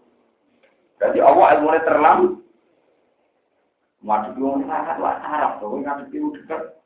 [0.97, 2.33] Berarti Allah ilmunya terlambat.
[4.07, 6.79] Madu itu sangat wah Arab nggak itu dekat.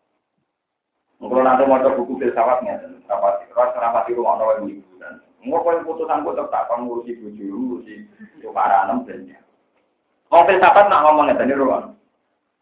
[1.20, 6.32] Kalau nanti mau buku filsafatnya, rapati, rasa rapati rumah orang ibu dan kau putusan kau
[6.32, 8.08] tetap kan ngurusi buju, ngurusi
[8.40, 9.28] enam dan
[10.30, 11.90] Mau filsafat nak ngomong tadi ruang.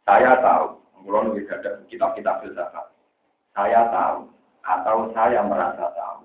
[0.08, 2.88] Saya tahu, mulai nulis ada kitab-kitab filsafat.
[3.52, 4.24] Saya tahu
[4.64, 6.24] atau saya merasa tahu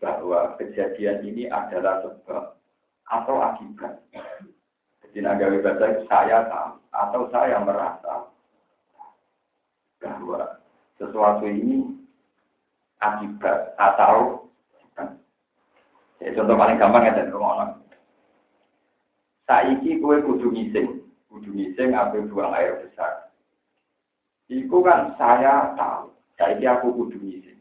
[0.00, 2.56] bahwa kejadian ini adalah sebab
[3.12, 4.00] atau akibat.
[5.04, 8.14] Jadi nagawi bahasa saya tahu atau saya merasa
[10.00, 10.56] bahwa
[10.96, 11.92] sesuatu ini
[13.04, 14.42] akibat atau
[16.22, 17.81] Ya, contoh paling gampang ya dan rumah
[19.52, 23.28] Saiki kue kudu ngising, kudu ngising ambil buang air besar.
[24.48, 26.08] Iku kan saya tahu,
[26.40, 27.60] saiki aku kudu ngising.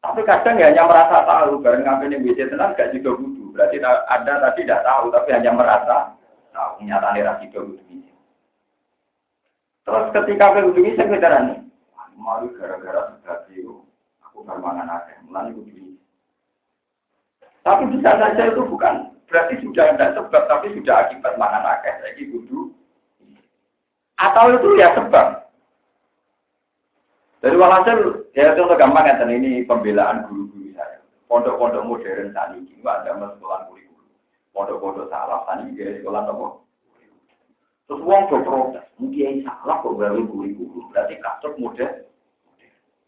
[0.00, 3.52] Tapi kadang ya hanya merasa tahu, bareng ngambil yang bisa tenang gak juga kudu.
[3.52, 6.16] Berarti ada tadi tidak tahu, tapi hanya merasa
[6.48, 6.80] tahu.
[6.80, 8.18] Nyatanya rasi juga kudu ngising.
[9.84, 11.56] Terus ketika kudu ngising, kita rani.
[12.16, 13.36] Mari gara-gara sudah
[14.24, 16.00] aku bermangan aja, mulai kudu ngising.
[17.60, 22.22] Tapi bisa saja itu bukan berarti sudah ada sebab, tapi sudah akibat makan akeh lagi
[22.28, 22.68] kudu.
[24.20, 25.48] Atau itu ya sebab.
[27.40, 31.02] Dari walhasil, ya contoh gampang ya, ini pembelaan guru-guru saya.
[31.26, 34.06] Pondok-pondok modern saat ini, ada sekolah kurikulum.
[34.54, 36.46] Pondok-pondok salah saat ini, sekolah apa?
[37.90, 42.06] Terus uang protes, mungkin salah kok gawe kurikulum, berarti katut modern.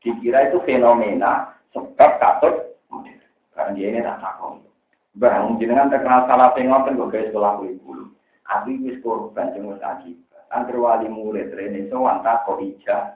[0.03, 3.23] Dikira itu fenomena sebab katut modern.
[3.55, 4.74] Karena dia ini tak takut.
[5.15, 8.11] Bang, jenengan terkenal salah pengoten kok guys sekolah kurikulum.
[8.51, 10.43] Abi wis korban jeung wis akibat.
[10.51, 13.15] Angger wali murid rene sowan tak kok ija.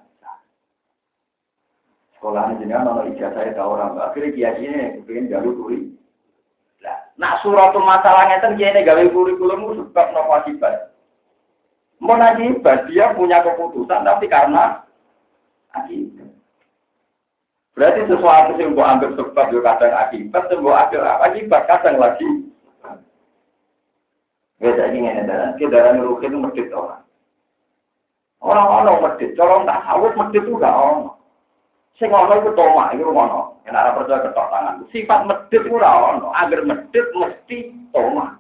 [2.14, 3.98] Sekolah ini jenengan ono ija saya tahu orang.
[3.98, 5.90] Akhirnya kiai ini kepengen jalur kuri.
[6.86, 10.94] Lah, nak suratul masalah ngeten kiai ini gawe kurikulum sebab nopo akibat.
[11.98, 14.86] Mau akibat dia punya keputusan tapi karena
[15.74, 16.30] akibat.
[17.78, 22.26] Berarti sesuatu yang mau anggap sebab juga kadang akibat, yang mau ambil akibat kadang lagi.
[24.58, 27.06] Beda ini ini dalam kendaraan rugi itu medit orang.
[28.42, 31.14] Orang-orang medit, orang tak sawut medit itu gak orang.
[32.02, 33.62] Sing ono itu toma, itu ono.
[33.62, 34.82] Kenapa percaya ketok tangan.
[34.90, 36.34] Sifat medit itu ora ono.
[36.34, 38.34] Agar medit mesti toma.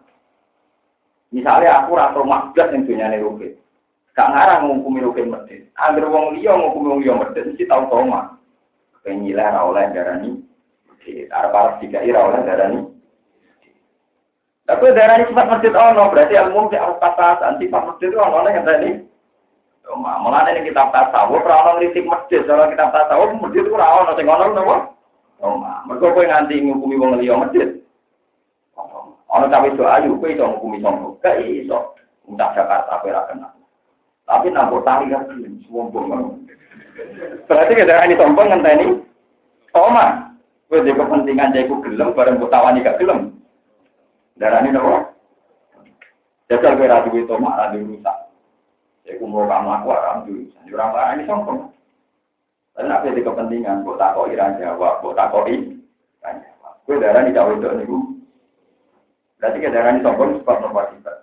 [1.30, 3.54] Misalnya aku rasa rumah belas yang punya rugi.
[4.18, 5.70] Gak ngarang ngukumi rugi medit.
[5.78, 8.34] Agar wong liya ngukumi wong liya medit, mesti tahu toma.
[9.08, 10.36] Penyilai ra oleh darani.
[11.08, 12.80] Arab-Arab ira oleh darani.
[14.68, 18.44] Tapi darah ini sifat masjid ono berarti ilmu si harus pasasan sifat masjid itu ono
[18.44, 19.00] yang tadi.
[19.88, 24.92] Malah ini kitab tasawuf, orang ngritik masjid, kalau kitab tasawuf masjid itu ono sing ono?
[25.40, 25.56] Oh,
[25.88, 27.80] mergo kowe nganti ngukumi wong liya masjid.
[29.32, 31.16] Ono cawe do ayu kowe iso ngukumi sombong.
[31.24, 31.96] Gak iso.
[32.28, 33.54] Entah Jakarta kowe ora kenal.
[34.28, 35.24] Tapi nampo tari kan
[35.64, 36.44] sombong.
[37.46, 38.86] Berarti kita ini sombong ngenteni
[39.76, 40.28] Oma.
[40.68, 43.32] Kowe di kepentingan jaiku gelem bareng kutawani gak gelem.
[44.36, 45.16] Darani napa?
[46.52, 48.16] Jajal kowe ra duwe tomak ra rusak.
[49.08, 50.60] Iku mau kamu aku alhamdulillah.
[50.68, 51.60] Di orang lain ini sombong.
[52.76, 53.82] Tapi apa di kepentingan?
[53.82, 55.56] Buat takoi iran jawab, takoi
[56.20, 56.74] iran jawab.
[56.84, 57.88] Gue darah di jauh itu nih.
[59.40, 61.14] Berarti ke darah ini sombong sebab nomor kita.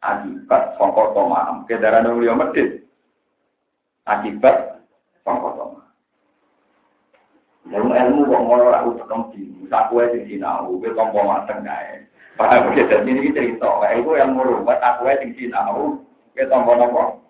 [0.00, 1.68] Akibat songkok tomaham.
[1.68, 2.82] Ke darah ini beliau medit.
[4.06, 4.82] Akibat
[5.22, 5.78] tomaham.
[7.70, 9.42] Ilmu ilmu kok ngono ora utek tempi.
[9.72, 12.04] Aku sing sinau, kowe tompo mateng kae.
[12.36, 13.70] Paham iki dadi iki cerita.
[13.94, 16.02] Iku ilmu ruwet aku sing sinau.
[16.34, 17.22] Kita tambah nopo.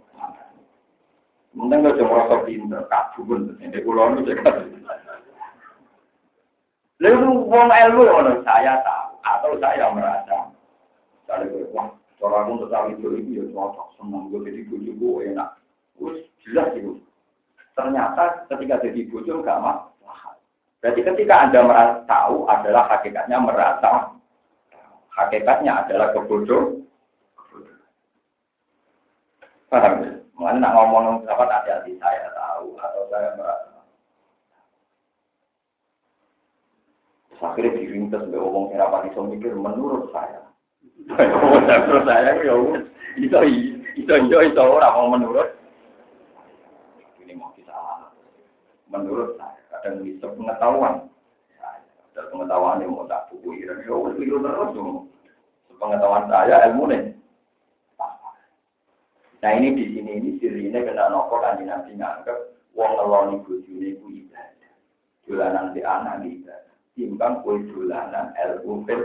[1.52, 3.60] Mungkin gak cuma rasa pinter, kabun.
[3.60, 4.64] Ini pulau itu juga.
[7.02, 10.48] Lalu uang ilmu yang saya tahu atau saya merasa.
[11.26, 15.50] Saya wah, cara aku tetap itu itu ya cocok senang gue jadi gue enak.
[16.02, 16.98] Gue jelas itu.
[17.78, 20.34] Ternyata ketika jadi bujuk gak masalah.
[20.82, 24.10] Berarti ketika anda merasa tahu adalah hakikatnya merasa.
[25.14, 26.82] Hakikatnya adalah kebodohan.
[29.72, 30.12] Paham ya?
[30.36, 33.72] Mengenai nak ngomong apa hati-hati saya tahu atau saya merasa.
[37.42, 40.44] Akhirnya dirintas sampai ngomong saya apa bisa mikir menurut saya.
[41.16, 42.54] menurut saya ya
[43.16, 43.38] itu
[43.96, 45.48] itu itu itu orang mau menurut.
[47.24, 47.72] Ini mau kita
[48.92, 51.08] menurut saya kadang bisa pengetahuan.
[52.12, 54.70] Ada pengetahuan yang mau tak buku, ya itu terus.
[55.80, 57.02] Pengetahuan saya ilmu nih.
[59.42, 64.06] Nah ini di sini ini sirine kena nopo kan nabi nganggep wong ngeloni bojone ku
[64.14, 64.72] ibadah.
[65.26, 66.74] Dolanan di anak ibadah.
[66.94, 69.02] Timbang kue dolanan ilmu fil.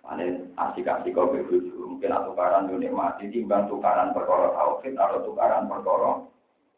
[0.00, 0.24] Mana
[0.56, 6.20] asik-asik kau begitu mungkin tukaran dunia mati timbang tukaran perkara tauhid atau tukaran perkara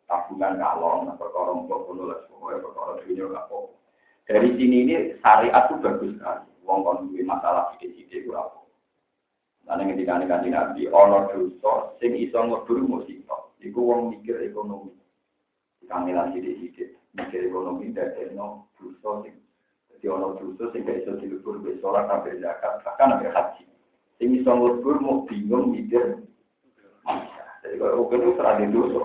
[0.07, 3.75] tabungan kalong perkara mbok nulis pokoknya perkara dunia kapok.
[4.27, 6.47] Dari sini ini syariat itu bagus sekali.
[6.67, 8.59] Wong kon masalah sidik-sidik itu apa?
[9.71, 13.51] Nanti ketika kanji nabi, ono dosa, sing iso ngeburu musibah.
[13.63, 14.95] Iku wong mikir ekonomi.
[15.87, 19.39] Kamilan sidik-sidik, mikir ekonomi, dari no dosa sing.
[19.95, 23.65] Jadi ono dosa sing gak iso dilebur, besolah sampai zakat, bahkan sampai haji.
[24.19, 26.26] Sing iso ngeburu mau bingung mikir.
[27.95, 29.01] Oke itu serah di dosa.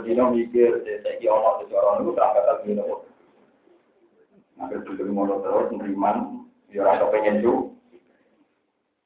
[0.00, 2.82] Dino mikir, saya kira ono seseorang itu serah kata gini.
[4.60, 7.72] Akhirnya dulu mau terus, meriman, ya ora pengen tuh.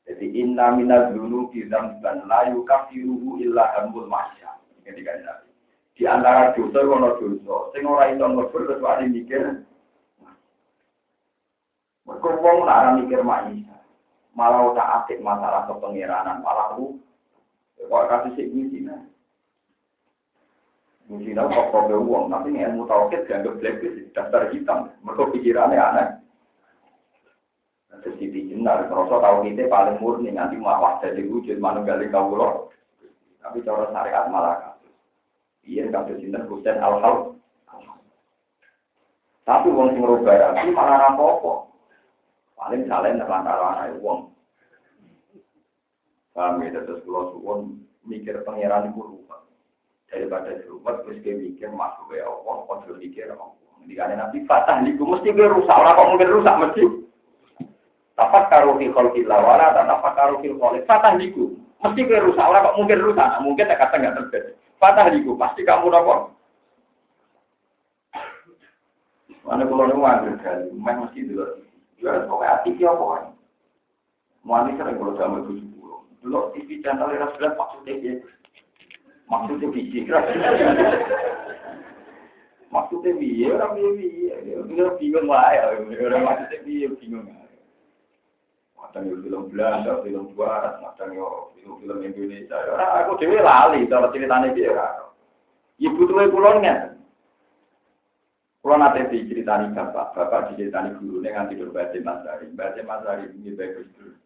[0.05, 4.59] Jadi inna minaz dzunubi dzamban la yukaffiruhu illa hamul masya.
[4.85, 5.24] Ini kan
[5.94, 9.62] Di antara dosa ono dosa, sing ora iso ngebur kecuali mikir.
[12.05, 12.59] Mergo wong
[13.00, 13.84] mikir maisa.
[14.35, 16.99] Malah tak asik masalah kepengiranan, malah lu
[17.79, 18.97] kok kasih sik zina.
[21.07, 24.90] Zina kok kok uang, tapi ilmu tauhid dianggap blacklist, daftar hitam.
[25.07, 26.09] Mergo pikirannya aneh.
[28.03, 32.68] Terus di jenar, merasa kita paling murni nanti mau jadi wujud mana gali kau loh.
[33.40, 34.92] Tapi cara syariat malah kasus.
[35.64, 37.16] Iya kasus ini Husain al hal.
[39.44, 41.73] Tapi uang sing rubah malah rapopo.
[42.64, 44.33] Paling kalian terlantar anak uang.
[46.33, 49.44] Kami ya, terus pulau suwon mikir pangeran itu lupa.
[50.09, 53.53] Daripada rumah terus dia mikir masuk ke Allah, kontrol mikir Allah.
[53.85, 55.77] Jadi kalian nanti fatah niku mesti gue rusak.
[55.77, 56.83] Orang kok mungkin rusak mesti.
[58.16, 60.88] Tapak karo fi khalqillah wala tapak karo fil khaliq.
[60.88, 61.53] Fatah niku.
[61.85, 63.29] Mesti kowe rusak ora kok mungkin rusak.
[63.44, 64.50] Mungkin tak kata enggak terjadi.
[64.81, 66.33] Fatah niku pasti kamu napa?
[69.44, 71.63] Mana kalau nemu anggur kali, main mesti dulu.
[72.03, 73.35] Ya, pokoknya hati dia apa?
[74.45, 76.05] Mau sering kalau sama tujuh puluh.
[76.21, 78.15] Dulu TV channel era sebelas maksudnya dia.
[79.25, 80.29] Maksudnya biji keras.
[82.69, 84.35] Maksudnya biye, orang biye biye.
[84.69, 85.63] Dia bingung lah ya.
[85.81, 87.25] Orang maksudnya biye bingung.
[88.85, 92.55] Kadang yo film Belanda, film Barat, kadang yo film-film Indonesia.
[92.69, 95.09] Ora aku dhewe lali cara ceritane piye ora.
[95.81, 96.94] Ibu tuwe kula ngene.
[98.65, 102.48] Kula nate diceritani bapak, bapak diceritani gurune nganti do baca Mas Ari.
[102.56, 104.17] Baca Mas Ari iki bagus terus.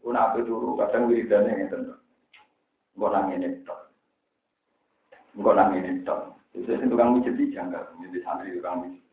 [0.00, 1.92] Una apa turu kadang wiridane ngeten.
[2.96, 3.92] Engko nang ngene tok.
[5.36, 6.32] Engko nang ngene tok.
[6.56, 9.04] Itu sing tukang mijit iki janggal, mijit santri tukang mijit.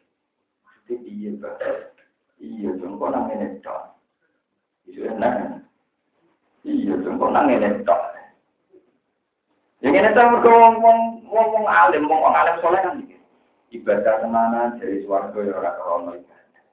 [0.87, 1.35] Iya,
[2.39, 3.99] iya, jengko nang ini tok.
[4.87, 5.59] Itu enak.
[6.63, 7.99] Iya, jengko nang ini tok.
[9.83, 10.75] Ya ini tuh wong
[11.27, 12.99] wong alim, wong alim soleh kan
[13.69, 16.63] ibadah ke mana dari suarga ya orang krono ibadah.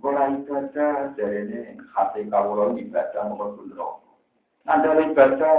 [0.00, 1.60] Bola ibadah dari ini
[1.96, 4.00] hati kawulon ibadah mau.
[4.64, 5.52] Nanti ibadah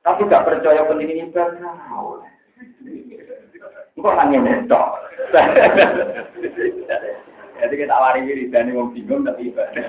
[0.00, 1.76] Tapi gak percaya penting ibadah,
[4.00, 4.88] Kok nangis netok?
[7.60, 9.84] Jadi kita awari diri dan wong bingung tapi ibadah.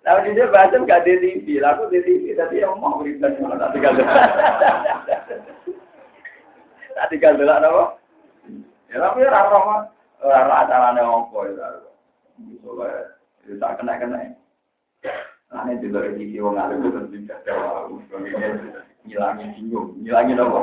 [0.00, 3.84] Tapi dia baca gak di TV, aku di TV tapi yang mau beribadah malah tak.
[6.98, 7.84] Tak tinggal dulu apa?
[8.90, 9.82] Ya tapi orang orang
[10.18, 11.68] orang acaranya apa ya?
[12.58, 12.90] Soalnya
[13.46, 14.34] itu tak kena kena.
[15.54, 17.94] Nah ini juga TV wong alim itu tidak jawab.
[19.06, 20.60] Ngilangi bingung, ngilangi apa?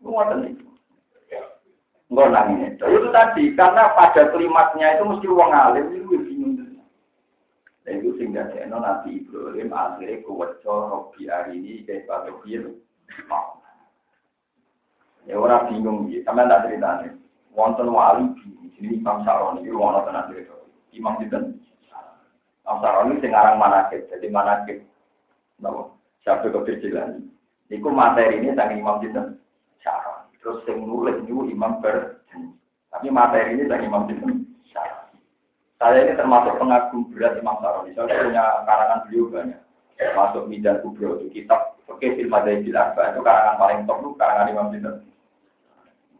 [0.00, 0.66] Ngoten itu.
[2.08, 2.80] Enggak nangis.
[2.80, 6.80] Itu tadi karena pada klimaksnya itu mesti uang alim itu bingung.
[7.84, 12.72] Dan itu sehingga Deno Nabi Ibrahim akhirnya kuwetco Robi hari ini kayak Pak Robir.
[15.24, 16.24] Ya orang bingung gitu.
[16.28, 17.12] Sama tak cerita nih.
[17.56, 18.24] Wonten wali.
[18.76, 20.54] Sini Imam Saroni itu wonten tenan cerita.
[20.92, 21.56] Imam Sinten.
[22.64, 23.60] Imam Saroni sing aran.
[23.88, 24.84] Jadi manakib.
[25.60, 25.94] Napa?
[26.24, 27.24] Siapa keberjilan.
[27.72, 29.40] Iku materi ini sang Imam Sinten.
[30.44, 32.52] Terus yang nulis itu Imam Berjanji.
[32.92, 34.44] Tapi materi ini dari Imam Sinten.
[35.80, 37.96] Saya ini termasuk pengagum berat Imam Saroni.
[37.96, 39.60] Saya punya karangan beliau banyak.
[39.94, 44.68] Termasuk Midan Kubro itu kitab Oke, film ada itu karangan paling top itu karangan Imam
[44.72, 45.04] Sinten.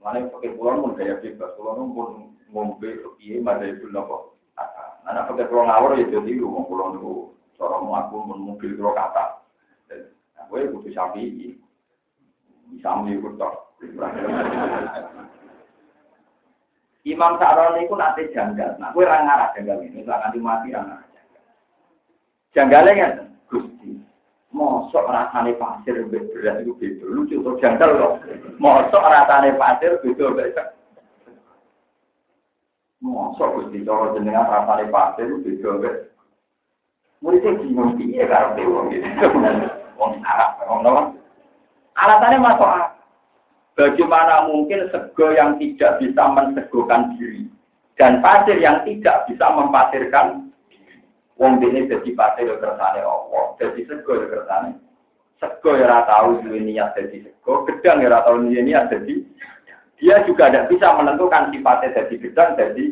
[0.05, 2.93] Mana pakai pulau pun gaya bebas, pulau pun ngombe
[3.25, 4.37] iya ada itu nopo.
[5.09, 7.13] Anak pakai pulau ngawur ya jadi rumah pulau itu
[7.57, 9.41] seorang mengaku pun mobil pulau kata.
[10.53, 11.57] Gue butuh sapi,
[12.69, 13.41] bisa mengikut
[17.05, 18.77] Imam Sa'roni itu nanti janggal.
[18.81, 21.45] Nah, gue orang janggal ini, nggak nanti mati orang janggal.
[22.53, 23.13] Janggalnya kan,
[23.49, 23.94] Gusti.
[24.55, 27.05] Mosok rasanya pasir berat itu beda.
[27.11, 28.13] Lucu tuh janggal loh.
[28.63, 30.65] Mosok rasanya pasir beda beda.
[33.03, 36.07] Mosok Gusti, kalau jenengan rasanya pasir beda beda.
[37.19, 39.27] Muridnya bingung, iya karena dewa gitu.
[39.97, 40.85] Wong Arab, wong
[41.95, 42.95] Alasannya masuk akal.
[43.75, 47.51] Bagaimana mungkin sego yang tidak bisa mensegokan diri
[47.99, 50.44] dan pasir yang tidak bisa mempasirkan
[51.35, 54.71] Wong ini jadi pasir yang kersane Allah, jadi sego yang kersane.
[55.43, 59.15] Sego yang tahu duwe niat jadi sego, gedang yang tahu duwe niat jadi
[59.99, 62.85] dia juga tidak bisa menentukan sifatnya jadi gedang jadi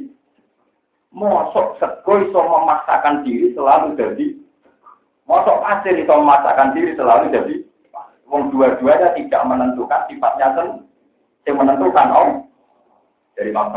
[1.15, 1.79] mosok.
[1.79, 4.27] Sego iso memaksakan diri selalu jadi
[5.31, 7.55] mosok pasir iso memaksakan diri selalu jadi
[8.33, 10.89] Wong dua-duanya tidak menentukan sifatnya sen,
[11.45, 12.29] yang menentukan om
[13.37, 13.69] dari Imam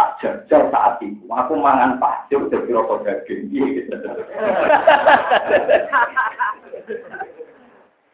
[0.00, 3.52] Tak jajal saat itu, aku mangan pasir dari rokok daging.
[3.52, 3.92] Gitu.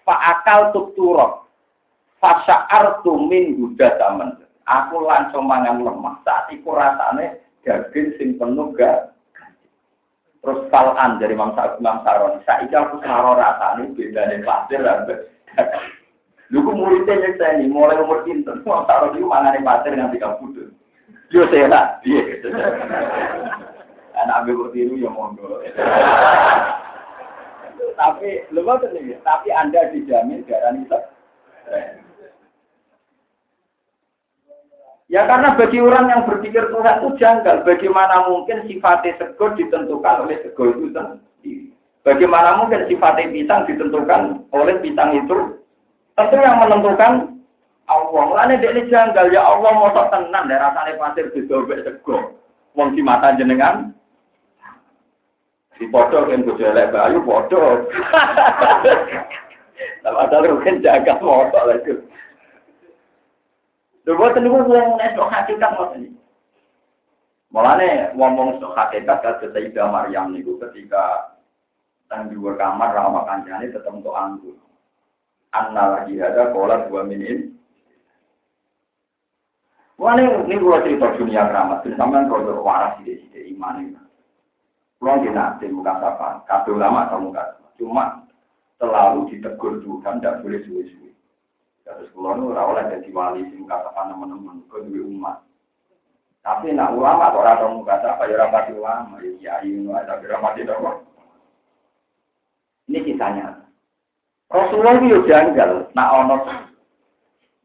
[0.03, 1.47] Pak akal tuk turok,
[2.19, 4.35] fasyar tumin guda taman.
[4.67, 9.15] Aku langsung mangan lemah saat itu rasanya daging sing penuh gak
[10.43, 14.83] Terus kalan dari Imam Saron, saya aku saro rasanya beda dari pasir
[16.51, 20.39] Lu ku muridnya nyeksa ini, mulai umur pinter, mau taruh di mangane pasir yang tiga
[20.39, 20.71] puluh.
[21.35, 21.67] Yo iya.
[24.17, 25.61] Anak ambil ya monggo.
[27.97, 30.99] tapi lupa nih, tapi anda dijamin darah itu.
[35.07, 37.63] Ya karena bagi orang yang berpikir Tuhan itu janggal.
[37.63, 41.71] Bagaimana mungkin sifatnya sego ditentukan oleh sego itu sendiri.
[42.03, 45.63] Bagaimana mungkin sifatnya pisang ditentukan oleh pisang itu?
[46.19, 47.36] Tentu yang menentukan
[47.87, 48.23] Allah.
[48.27, 52.35] Mulane ini janggal ya Allah mosok tenan ya rasane pasir didobek sego.
[52.77, 53.95] Wong di mata jenengan
[55.77, 57.89] di foto kan bojo elek bayu foto.
[60.03, 61.95] Tapi ada kan jaga foto lagi.
[64.07, 66.19] Lha boten niku wong nek hakikat ngoten iki.
[67.51, 71.35] Mulane ngomong sok hakikat kados Sayyidah Maryam niku ketika
[72.07, 74.55] dan di kamar ramah kancane tetap untuk anggur.
[75.51, 77.56] Anna lagi ada kolat dua minin.
[79.97, 81.81] Wah ini gua cerita dunia keramat.
[81.81, 84.01] Jadi sampean kalau waras di sini iman ini.
[85.01, 87.57] Pulang di nanti bukan apa, kabel ulama atau muka.
[87.77, 88.25] Cuma
[88.81, 91.13] selalu ditegur Tuhan, tidak boleh suwi-suwi.
[91.85, 95.37] Terus pulau itu oleh jadi wali sih muka apa teman-teman, ke dua umat.
[96.41, 100.73] Tapi nak ulama kok orang muka apa ya rapat ulama, ya iya, ada rapat itu
[102.87, 103.67] ini kisahnya.
[104.47, 106.37] Rasulullah itu janggal, nak ono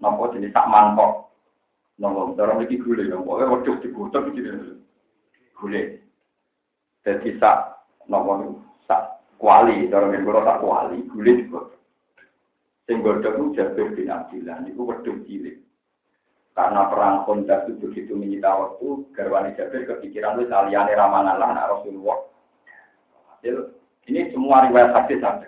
[0.02, 1.30] nopo jadi tak mangkok.
[2.00, 4.42] Nomor cara iki gule ya, pokoknya wedhus digutuk iki.
[5.58, 5.82] Gule.
[7.02, 11.80] Jadi sak nomor sak kuali, cara ngene sak kuali, gule digutuk.
[12.88, 15.62] Sing godhok ku Jabir bin Abdillah niku wedhus cilik.
[16.52, 21.80] Karena perang kontak itu begitu menyita waktu, garwani Jabir kepikiran itu saliyane ramangan lah anak
[21.80, 22.20] Rasulullah.
[23.32, 23.72] Hasil,
[24.12, 25.48] ini semua riwayat hadis saja.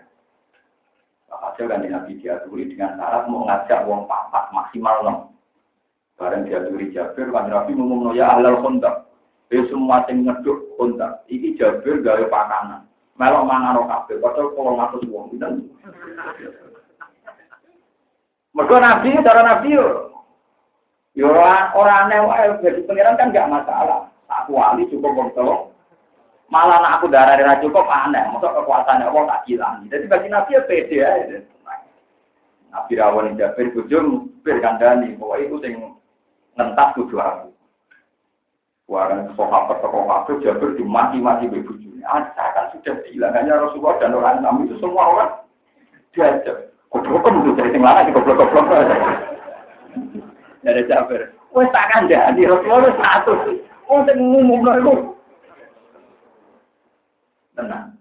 [1.28, 5.32] Hasil kan Nabi diaturi dengan syarat mau ngajak uang papat maksimal 6.
[6.14, 9.09] Bareng diaturi Jabir, kan Nabi ngomong ya ahlal kontak.
[9.49, 11.26] Ya semua yang ngeduk kontak.
[11.30, 12.86] Iki Jabir gawe pakanan.
[13.14, 15.38] Melok mangan kabeh, padahal kalau ngatus uang.
[18.53, 19.70] Mereka Nabi, cara Nabi
[21.14, 24.09] yo orang aneh wae jadi pangeran kan gak masalah.
[24.26, 25.30] Tak wali cukup wong
[26.49, 29.89] Malah nak aku darah darah cukup aneh, masa kekuasaan Allah tak hilang.
[29.89, 31.09] Jadi bagi Nabi ya pede ya.
[32.74, 35.78] Nabi rawan Jabir bujum bir kandani, bahwa itu sing
[36.58, 37.49] ngentas kudu aku.
[38.91, 42.04] Warang sahabat tokoh kafir Jabir dimaki-maki bujum.
[42.04, 45.32] Ah, kan sudah bilang hanya Rasulullah dan orang Nabi itu semua orang
[46.12, 46.76] diajak.
[46.91, 48.66] Goblok kan udah dari sing lanang goblok-goblok.
[50.62, 51.32] Dari Jabir.
[51.56, 53.34] Wes tak kandhani Rasulullah satu.
[53.88, 54.93] Oh sing ngumumno iku.
[57.56, 57.95] Tenang.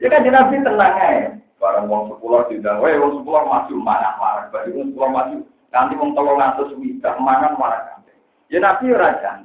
[0.00, 1.42] Ya kan Nabi tenang ae.
[1.62, 5.36] Barang wong sepuluh tidak, weh wong sepuluh maju mana marah, bagi wong sepuluh maju
[5.72, 8.04] nanti wong tolong atus wida mangan marah kan.
[8.52, 9.40] Ya Nabi raja.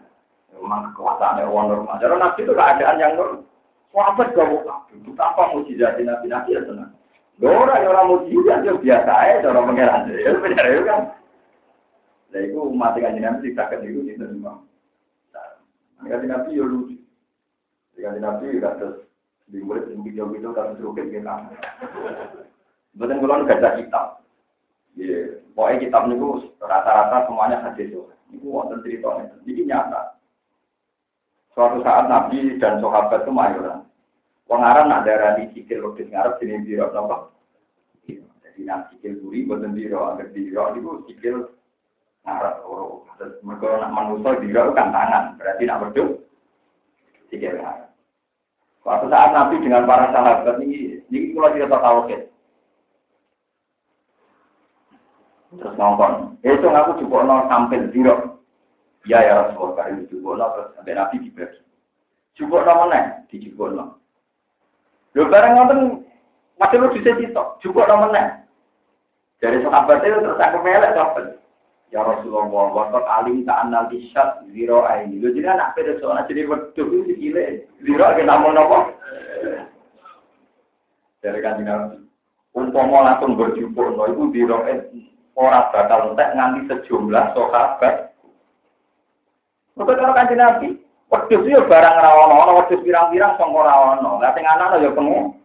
[0.52, 1.98] Memang kekuasaannya orang normal.
[2.04, 3.48] Jadi Nabi itu keadaan yang normal.
[3.96, 6.92] Sahabat gak mau Betapa mujizat Nabi Nabi ya tenang.
[7.40, 10.12] Dora ya orang mujizat ya biasa aja orang pangeran.
[10.12, 11.02] Ya benar ya kan.
[12.28, 14.60] Nah itu umat yang nabi tidak itu di semua.
[15.32, 15.48] Nah,
[16.04, 17.00] nabi ya lucu.
[17.96, 19.08] Dengan nabi ya terus
[19.48, 21.34] di murid yang video itu kan serukit kita.
[23.00, 24.08] Betul kalau baca kitab.
[24.98, 28.06] Ya, pokoknya kitab itu rata-rata semuanya hadis itu.
[28.30, 29.34] Itu wonten ceritanya.
[29.42, 30.02] Jadi nyata.
[31.58, 33.82] Suatu saat Nabi dan sahabat itu mayoran.
[34.46, 37.34] Wong Arab nak darah di sikil logis ngarep sini biro nopo.
[38.08, 41.36] Jadi nak sikil buri boten biro, agar biro itu sikil
[42.24, 43.10] ngarep oro.
[43.18, 46.16] Terus mereka nak manusia biro kan tangan, berarti nak berdua
[47.34, 47.90] sikil ngarep.
[48.86, 52.22] Suatu saat Nabi dengan para sahabat ini, ini kalau tidak tahu kan.
[55.58, 58.38] Terus nonton, itu ngaku cukup nol sampai biro.
[59.10, 61.62] Ya ya Rasulullah, kali cukup nol terus sampai Nabi dibagi.
[62.38, 63.26] Cukup nol mana?
[63.26, 63.90] Di cukup nol.
[65.18, 65.80] Lho bareng ngoten
[66.62, 68.46] masih lu bisa cito, cukup namanya.
[69.42, 71.26] Dari sahabat itu terus aku melek sahabat.
[71.90, 75.24] Ya Rasulullah, waktu alim tak anal isyat zero aini.
[75.24, 77.44] Lu jadi anak pada soalnya jadi waktu itu gile.
[77.82, 78.92] Zero ke namun nopo.
[81.24, 82.04] Dari kan Nabi.
[82.58, 84.66] Umpama langsung berjumpa, no itu zero
[85.38, 88.12] orang bakal entek nganti sejumlah sahabat.
[89.78, 94.20] Maka kalau kan Nabi, Wedhus yo barang ra ono, ono wedhus pirang-pirang sangka ra ono.
[94.20, 95.40] Lah sing ana yo pengen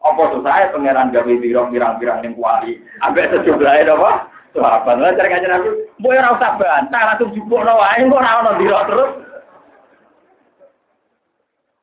[0.00, 2.80] apa susah pangeran gawe pirang-pirang ning kuali.
[3.04, 4.32] Ambek sejumlahe napa?
[4.52, 8.50] Sahabat lah cari kajian aku, mbok ora usah bantah langsung jupukno wae kok ora ono
[8.60, 9.10] dira terus.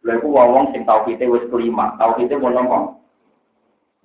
[0.05, 2.98] Lha iku wong sing tau kite wis kelima, tau kite mau nopo?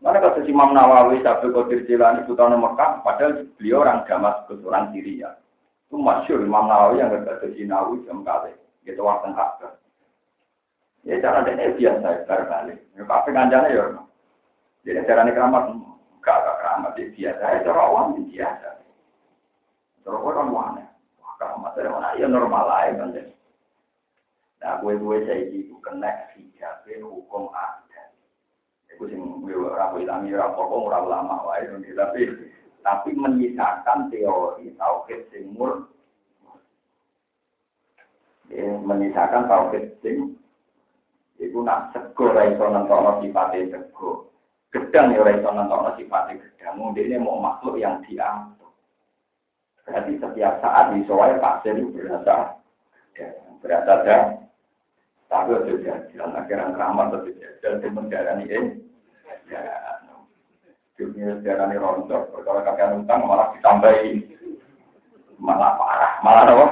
[0.05, 5.33] Mana kata Imam Nawawi sampai Qadir Jilani Sultan Mekah, padahal beliau orang Damaskus, orang Syria.
[5.89, 8.53] Itu masyur Imam Nawawi yang berkata Nawawi jam kali
[8.85, 9.73] gitu waktu kakek.
[11.09, 12.81] Ya cara dia biasa bar balik.
[12.97, 13.85] Ya kafe kanjane ya.
[14.85, 17.43] Jadi cara ini keramat enggak enggak keramat dia biasa.
[17.45, 18.69] Ya cara awam dia biasa.
[20.05, 20.85] Cara orang mana?
[21.21, 22.17] Wah keramat mana?
[22.17, 23.33] Ya normal aja kan jadi.
[24.65, 27.84] Nah gue gue saya itu kena hijab hukum ada.
[28.95, 29.21] Itu sing
[29.75, 32.31] rapu ilami rapu kok ora ulama wae tapi
[32.85, 35.91] tapi menyisakan teori tauhid sing mur.
[38.53, 40.39] Ya, menyisakan tauhid sing
[41.43, 44.31] itu nak sego ra iso nentokno sifate sego.
[44.71, 46.79] Gedang ya ora iso nentokno sifate gedang.
[46.95, 48.71] Ini mau makhluk yang diatur.
[49.85, 52.57] Berarti setiap saat di soal pasir berasa
[53.61, 54.17] berasa ada
[55.29, 57.31] tapi itu jalan akhirnya keramat itu
[57.63, 58.59] jalan di mendarah ini
[59.51, 59.63] ya
[60.95, 64.13] dunia sejarah ini rontok kalau kakek utang malah ditambahi
[65.43, 66.67] malah parah malah apa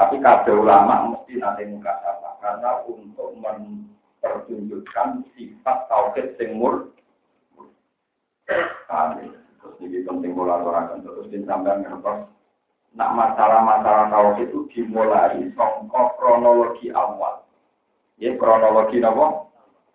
[0.00, 6.88] tapi kabeh ulama mesti nanti muka apa karena untuk mempertunjukkan sifat tauhid sing mur.
[8.48, 12.32] Terus ini penting kolaborasi terus disampaikan ngertos.
[12.90, 17.46] Nak masalah-masalah tauhid itu dimulai songkok kronologi awal.
[18.18, 19.46] Ya kronologi apa?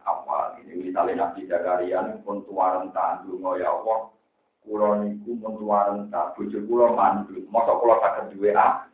[0.08, 0.64] Awal.
[0.64, 4.16] Ini misalnya Nabi Zakaria pun tuaran tandung ya Allah.
[4.64, 7.44] Kulo niku mun tuwaran tak bojo kulo mandul.
[7.52, 8.88] Mosok kulo saged duwe ah.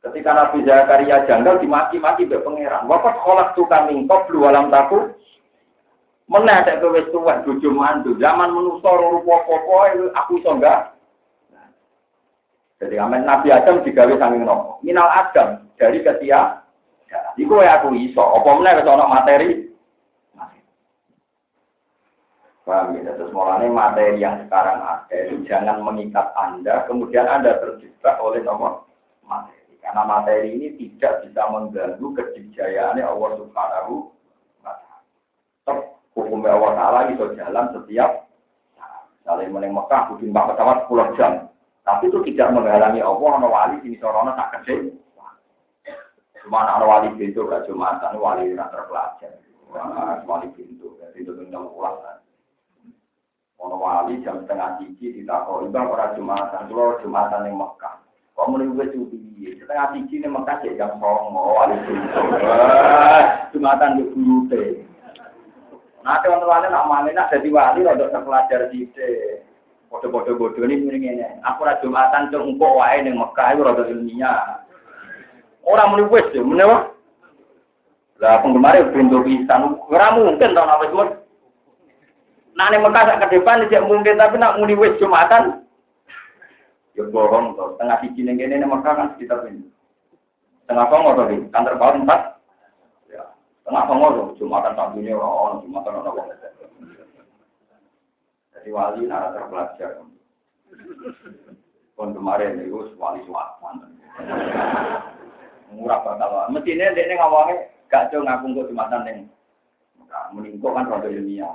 [0.00, 2.88] Ketika Nabi Zakaria janggal dimaki-maki mbek pangeran.
[2.88, 5.12] Waqat kholak tu kami qablu walam taku.
[6.32, 7.70] Meneh tek kowe wis tuwek bojo.
[8.18, 10.95] Zaman manusa rupa apa aku iso enggak?
[12.76, 14.80] Jadi amen Nabi Adam digawe sanging nopo.
[14.84, 16.60] Minal Adam dari ketia.
[17.36, 18.20] Iku ya aku iso.
[18.20, 19.66] Apa meneh wis ana materi
[22.66, 23.14] Paham ya?
[23.14, 28.90] Terus mulanya materi yang sekarang ada itu jangan mengikat Anda, kemudian Anda terjebak oleh nomor
[29.22, 29.78] materi.
[29.78, 34.10] Karena materi ini tidak bisa mengganggu kejijayaannya Allah Subhanahu
[34.66, 35.72] wa Taala.
[36.18, 38.26] Hukumnya Allah Taala itu jalan setiap
[39.26, 41.50] Misalnya mulai Mekah, kudu mbak pesawat 10 jam.
[41.86, 44.90] Tapi itu tidak menghalangi Allah, ada wali sini sorona tak kecil.
[46.42, 49.38] Cuma anak wali pintu, gak cuma wali yang terpelajar.
[50.26, 52.18] Wali pintu, pintu tinggal pulang.
[53.62, 57.94] Ono wali jam setengah tiga ditakoi bang orang jumatan, kalau jumatan yang Mekah.
[58.36, 59.16] Kok mulai gue cuti,
[59.56, 61.74] setengah tiga ini Mekah sih jam songo wali
[63.54, 64.84] jumatan di guru teh.
[66.04, 68.86] Nah teman-teman nak mana nak jadi wali untuk terpelajar di
[69.96, 71.24] Bodoh-bodoh bodoh ini mending ini.
[71.40, 74.60] Aku ora jumatan cuma engkau wae ning Mekah itu rada ilmiah.
[75.64, 76.92] Orang mulai wes, mana
[78.16, 81.20] Lah penggemar pintu pisan, ora mungkin tau apa semua.
[82.56, 85.64] Nah, ini Mekah sak ke depan tidak mungkin, tapi nak muni wis Jumatan.
[86.96, 87.76] Ya bohong toh.
[87.76, 89.68] Tengah siji ning kene Mekah kan sekitar ini.
[90.64, 92.20] Tengah songo to kantor kau empat.
[93.12, 93.24] Ya,
[93.68, 96.28] tengah songo to Jumatan tak punya orang Jumatan ora wong.
[98.66, 100.02] Jadi wali nara terpelajar.
[101.94, 103.94] Kon kemarin itu wali suatan.
[105.70, 106.50] Murah bakal.
[106.50, 109.18] Mestinya dia ngawangnya gak jauh ngaku kok Jumatan ning.
[110.34, 111.54] Meningkok kan rada ilmiah.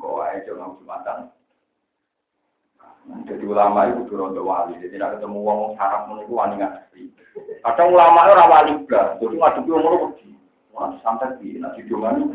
[0.00, 1.18] Kok aja jangan jumatan.
[3.28, 7.12] Jadi ulama itu turun wali, jadi tidak ketemu uang sarap menunggu wani ngasih.
[7.60, 10.32] Kadang ulama itu rawali juga, jadi ngadepi umur pergi.
[10.72, 12.32] Wah santai di nasi cuman.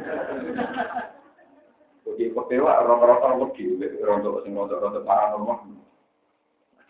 [2.12, 5.64] Jadi kepewa rata-rata pergi, rontok sing rontok-rontok paranormal.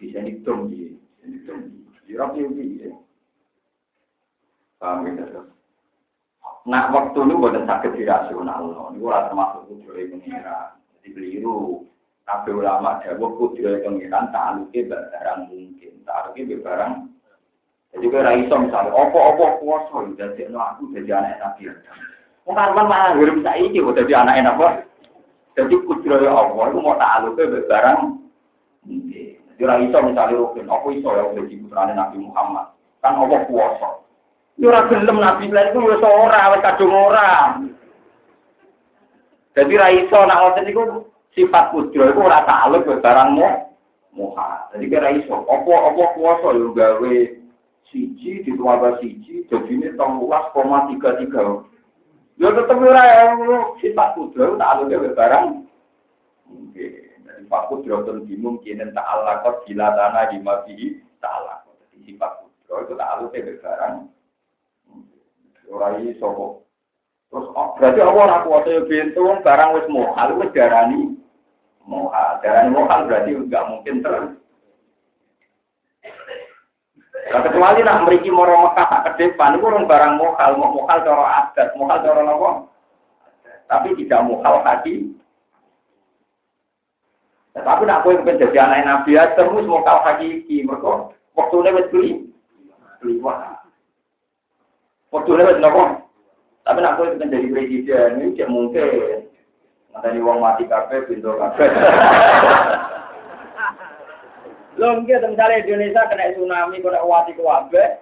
[0.02, 1.62] Di sini dong di sini dong
[2.10, 2.90] di rapi di.
[4.82, 5.46] Paham ya
[6.62, 8.94] Nah, waktu itu bukan sakit dirasional.
[8.94, 10.78] Ini ora termasuk kudroy pengiran.
[10.98, 11.86] Jadi keliru.
[12.26, 15.94] Kabeh ulama jawab kudroy pengiran ta'aluke barang mungkin.
[16.06, 16.94] Ta'aluke barang.
[17.92, 21.60] Jadi kira iso misalnya, opo-opo kuasa, jadi aku jadi anak.
[22.48, 24.91] Mau karuan malah ngirim saiki kok jadi anak enak?
[25.52, 28.00] Jadi kudroy Allah itu mau ta'aluke barang
[28.88, 29.36] mungkin.
[29.60, 32.74] Kira iso misalnya rukin, apa iso ya jadi putrane Nabi Muhammad.
[33.04, 33.90] Kan Allah kuasa.
[34.58, 37.62] Yo ora gelem Nabi lan iku wis ora wis kadung ora.
[39.54, 40.82] Jadi ra iso nak ngoten niku
[41.38, 43.48] sifat kudro iku ora taluk ke barangmu
[44.18, 44.72] muha.
[44.74, 47.16] Jadi kira iso apa apa kuasa yo gawe
[47.94, 51.70] siji ditambah siji dadine 13,33.
[52.42, 53.38] Yo tetep ora
[53.78, 55.62] sifat kudro taluk ke barang.
[56.50, 61.62] Oke, dari Pak Kudro itu dimungkinin ta'ala kok gila tanah di mati ta'ala.
[61.70, 64.10] Jadi sifat kudro itu ta'ala ke barang.
[65.70, 66.54] Ora iso kok.
[67.30, 71.14] Terus oh, berarti apa ora kuwasa pintu barang wis mohal wis darani
[71.86, 72.42] mohal.
[72.42, 74.41] Darani mohal berarti enggak mungkin terus.
[77.32, 81.48] Nah, kecuali nak meriki moro Mekah ke depan, itu orang barang mohal, mau mohal cara
[81.48, 82.50] adat, mohal cara apa?
[83.72, 85.16] Tapi tidak mohal hati.
[87.56, 91.92] Nah, tapi nak kue pengen jadi anak Nabi terus mohal hakiki, mereka waktu ini wis
[91.92, 92.12] beli,
[93.00, 93.64] beli wah.
[95.12, 96.08] Waktu lewat nopo.
[96.62, 99.28] Tapi nak boleh menjadi presiden ini tidak mungkin.
[99.92, 101.68] Nanti uang mati kafe, pintu kafe.
[104.82, 108.02] Belum gitu, misalnya Indonesia kena tsunami, kena wati kuwabe.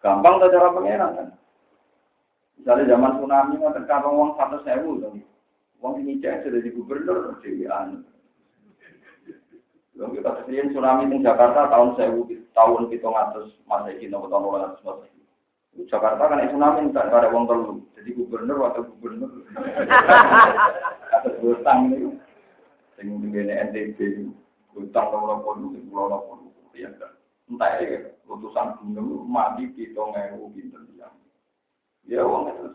[0.00, 1.28] Gampang tuh cara pengeran kan.
[2.56, 5.04] Misalnya zaman tsunami, mau terkata uang satu sewu.
[5.84, 8.00] Uang ini cek sudah di gubernur, jadi anu.
[9.92, 14.32] Belum kita ke sini tsunami di Jakarta tahun sewu, tahun kita ngatus masa ini, tahun
[14.32, 15.12] tahun masa
[15.92, 17.84] Jakarta kan tsunami tak ada uang telu.
[18.00, 19.44] Jadi gubernur atau gubernur.
[21.12, 22.16] Atas utang ini.
[22.96, 24.32] Sing ngene NTB
[24.76, 26.36] utang nomor puluh, pulau nomor
[26.76, 27.12] ya kan.
[27.50, 31.12] Entah ya, putusan gunung mati kita ngewu pinter yang.
[32.08, 32.66] Ya uang itu.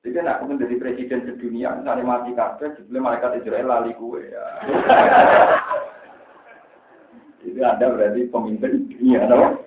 [0.00, 4.44] Jadi nak kemudian jadi presiden sedunia, misalnya mati kabeh, sebelum malaikat Israel lali kue ya.
[7.44, 9.60] Itu ada berarti pemimpin dunia, no?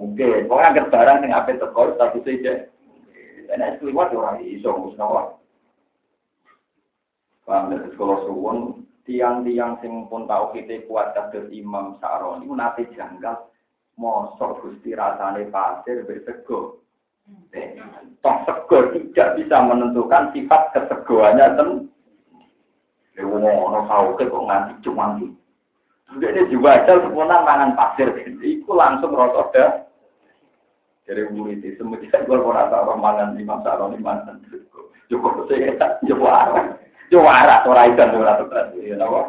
[0.00, 2.72] Oke, pokoknya angkat barang yang apa tekor satu saja.
[3.52, 5.36] Dan es keluar orang iso musnawar.
[7.44, 13.50] Paham dari sekolah suwon, tiang-tiang sing pun tahu kita kuat kados Imam Sa'roni, nate janggal,
[13.98, 16.82] mosok gusti rasane pasir bersego.
[18.22, 21.68] Toh sego tidak bisa menentukan sifat kesegoannya ten.
[23.18, 25.28] Ya ono sauke kok nganti cumangi.
[26.12, 28.12] Sudah ini juga aja sempurna mangan pasir,
[28.44, 29.70] itu langsung rasa dah.
[31.02, 34.38] Dari murid itu, semenjak gue merasa orang mangan Imam Sa'roni mangan
[35.10, 35.74] cukup saya
[36.06, 36.78] cukup arah.
[37.12, 38.72] Juara, ora ikan ora tetes.
[38.80, 39.28] Ya napa?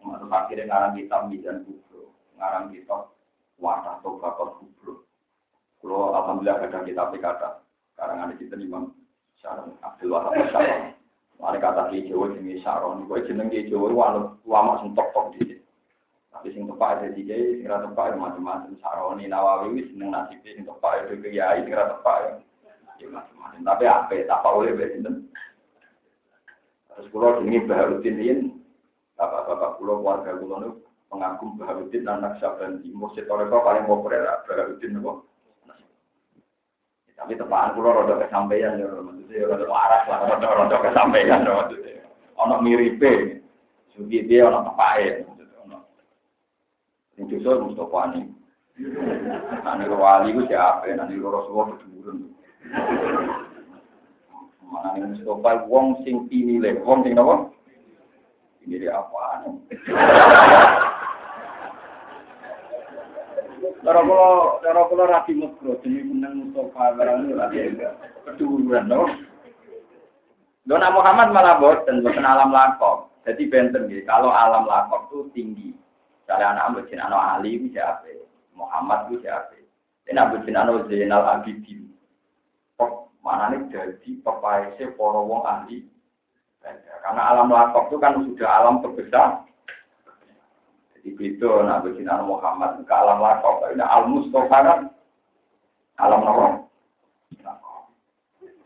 [0.00, 3.12] Masuk akhirnya ngarang kitab Mizan Kubro, ngarang kitab
[3.60, 5.04] Warna Tobakot Kubro.
[5.84, 7.60] Kalau alhamdulillah ada kitab kata,
[7.92, 8.96] sekarang ada kita Imam
[9.44, 10.96] Syaron Abdul Wahab Syaron.
[11.36, 15.60] Mari kata di Jawa jenenge Syaron, kowe jeneng di Jawa walau lama sing tok-tok di
[16.32, 20.64] Tapi sing tepak ada Jawa, sing ra tepak macam-macam Saroni Nawawi wis seneng nasibe sing
[20.64, 22.30] tepak itu kiai, sing ra tepak ya
[23.12, 23.60] macam-macam.
[23.60, 25.28] Tapi apa tak oleh wis sinten?
[26.94, 27.10] Terus
[27.42, 28.48] ini Baharudin ini,
[29.18, 30.70] bapak-bapak pulau warga pulau ini
[31.10, 33.10] pengagum Baharudin anak Syaban Timur.
[33.18, 35.12] Setoreko paling populer Baharudin itu.
[37.14, 42.02] Tapi tepaan pulau roda kesampaian ya, maksudnya roda waras lah, roda roda kesampaian maksudnya.
[42.42, 43.38] Ono miripe,
[44.10, 45.22] dia ono tepae,
[45.62, 45.78] ono.
[47.14, 48.34] Ini justru Mustafa ini.
[49.62, 50.90] Nanti wali itu siapa?
[50.90, 52.34] Nanti Rasulullah kedudukan.
[55.04, 57.52] Nih Mustafa wong sing pinile, wong sing napa?
[58.64, 59.44] Pinile apa?
[63.84, 64.28] Cara kula,
[64.64, 67.76] cara kula rapi mesro, demi menang Mustafa barang lagi
[68.24, 69.04] keduduran, no?
[70.64, 73.12] Dona Muhammad malah boten, boten alam lakok.
[73.28, 74.08] Jadi benten gitu.
[74.08, 75.70] Kalau alam lakok itu tinggi.
[76.24, 78.08] Kalau anak Abu anak Ali itu siapa?
[78.56, 79.60] Muhammad itu siapa?
[80.08, 81.83] Ini Abu anak Zainal Abidin
[83.24, 85.88] mana nih jadi pepaese para wong ahli
[87.04, 89.44] karena alam lakok itu kan sudah alam terbesar.
[90.96, 94.80] Jadi beda nah begini Muhammad ke alam lakok ini al Mustafa kan
[96.00, 96.46] alam nopo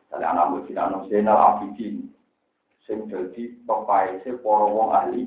[0.09, 2.15] dari anak begini anak Zainal Abidin
[2.87, 5.23] sing jadi pepaese para wong ahli.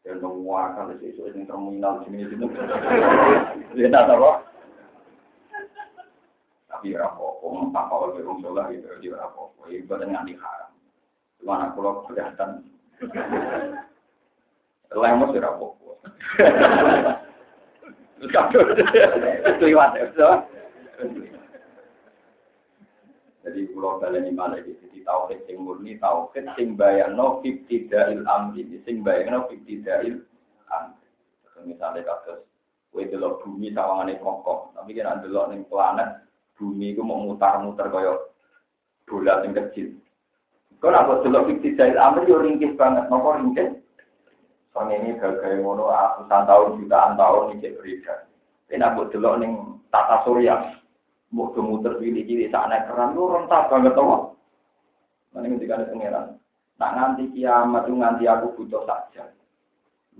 [0.00, 2.48] Dan menguakan sesuatu yang terminal sini sini
[3.76, 4.32] Zainal apa?
[6.72, 7.04] Tapi ya
[7.40, 10.70] apa-apa, tak kau wong sholat itu ya apa-apa, ibadah nganti haram.
[11.40, 12.68] Cuma aku lo kelihatan.
[14.92, 15.48] Lemos ya
[18.92, 19.08] ya,
[23.40, 29.00] Jadi pulau kalian mana gitu, di tauhid sing murni, tauhid sing bayano ibtidail amri, sing
[29.00, 30.20] bayano ibtidail
[30.68, 31.08] amri.
[31.64, 32.44] Misalnya kasus,
[32.92, 36.20] kue bumi sawangane kokoh, tapi kan delok ning planet,
[36.60, 38.20] bumi itu mau mutar-mutar kaya
[39.08, 39.96] bola yang kecil.
[40.84, 43.80] Kalau aku dulu fiksi jahil amri yo ringkih banget, nopo ringkih.
[44.70, 48.14] Soalnya ini gagal ngono ratusan tahun jutaan tahun ini berbeda.
[48.70, 49.52] Ini aku dulu neng
[49.90, 50.78] tata surya,
[51.34, 54.38] mau kemuter pilih pilih saat naik keran lu rentak banget tau.
[55.34, 56.26] Nanti ketika ada pangeran,
[56.78, 59.30] nak nganti kiamat tuh nganti aku butuh saja.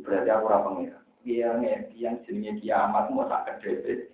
[0.03, 1.03] Berarti aku ora pangeran.
[1.23, 1.53] Dia
[1.95, 4.11] yang jenenge kiamat mau tak kedede.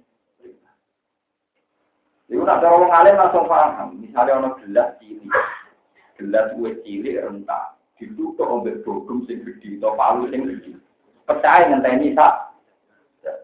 [2.27, 4.03] Itu nak cara wong alim langsung paham.
[4.03, 5.31] Misalnya ono gelas cilik,
[6.19, 10.75] gelas kue cilik rentak, ditutup ombek bogum sing gede atau palu sing gede.
[11.23, 12.51] Percaya ngenteni sak.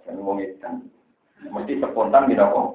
[0.02, 0.86] Jangan wong edan.
[1.46, 2.66] Mesti spontan gitu kok.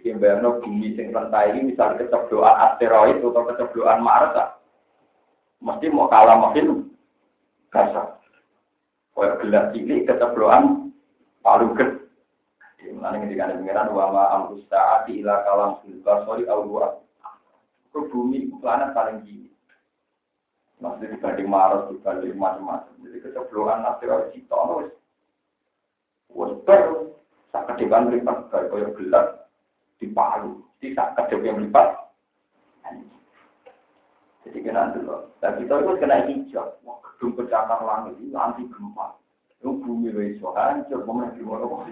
[0.00, 4.36] Iki bayangno bumi sing rentai ini misalnya kecebloan asteroid atau kecebloan Mars
[5.64, 6.92] mesti mau kalah makin
[7.72, 8.20] kasar.
[9.16, 10.92] Kayak gelas cilik kecebloan
[11.40, 12.03] palu gede.
[13.04, 17.04] Mulane ketika ada pengiran wama amrus saati ila kalam filbas sorry awwa.
[17.92, 19.52] Ke bumi planet paling tinggi.
[20.80, 22.96] Masih dibanding Mars, dibanding macam-macam.
[23.04, 24.88] Jadi kecebloan asteroid itu wis
[26.32, 27.12] wis ber
[27.52, 29.28] sak ke depan mripat kaya kaya gelas
[30.00, 30.64] di Palu.
[30.80, 32.08] Di sak kedep yang mripat.
[34.48, 35.28] Jadi kena dulu.
[35.44, 36.72] Dan kita itu kena hijau.
[36.88, 39.12] Wah, gedung pecatar langit itu anti gempa.
[39.64, 41.88] Itu bumi wis hancur, di mana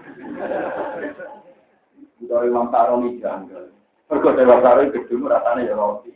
[2.21, 3.73] Kita Imam Saroni janggal.
[4.13, 6.13] Mergo Dewa Saroni gedung rasane ya roti.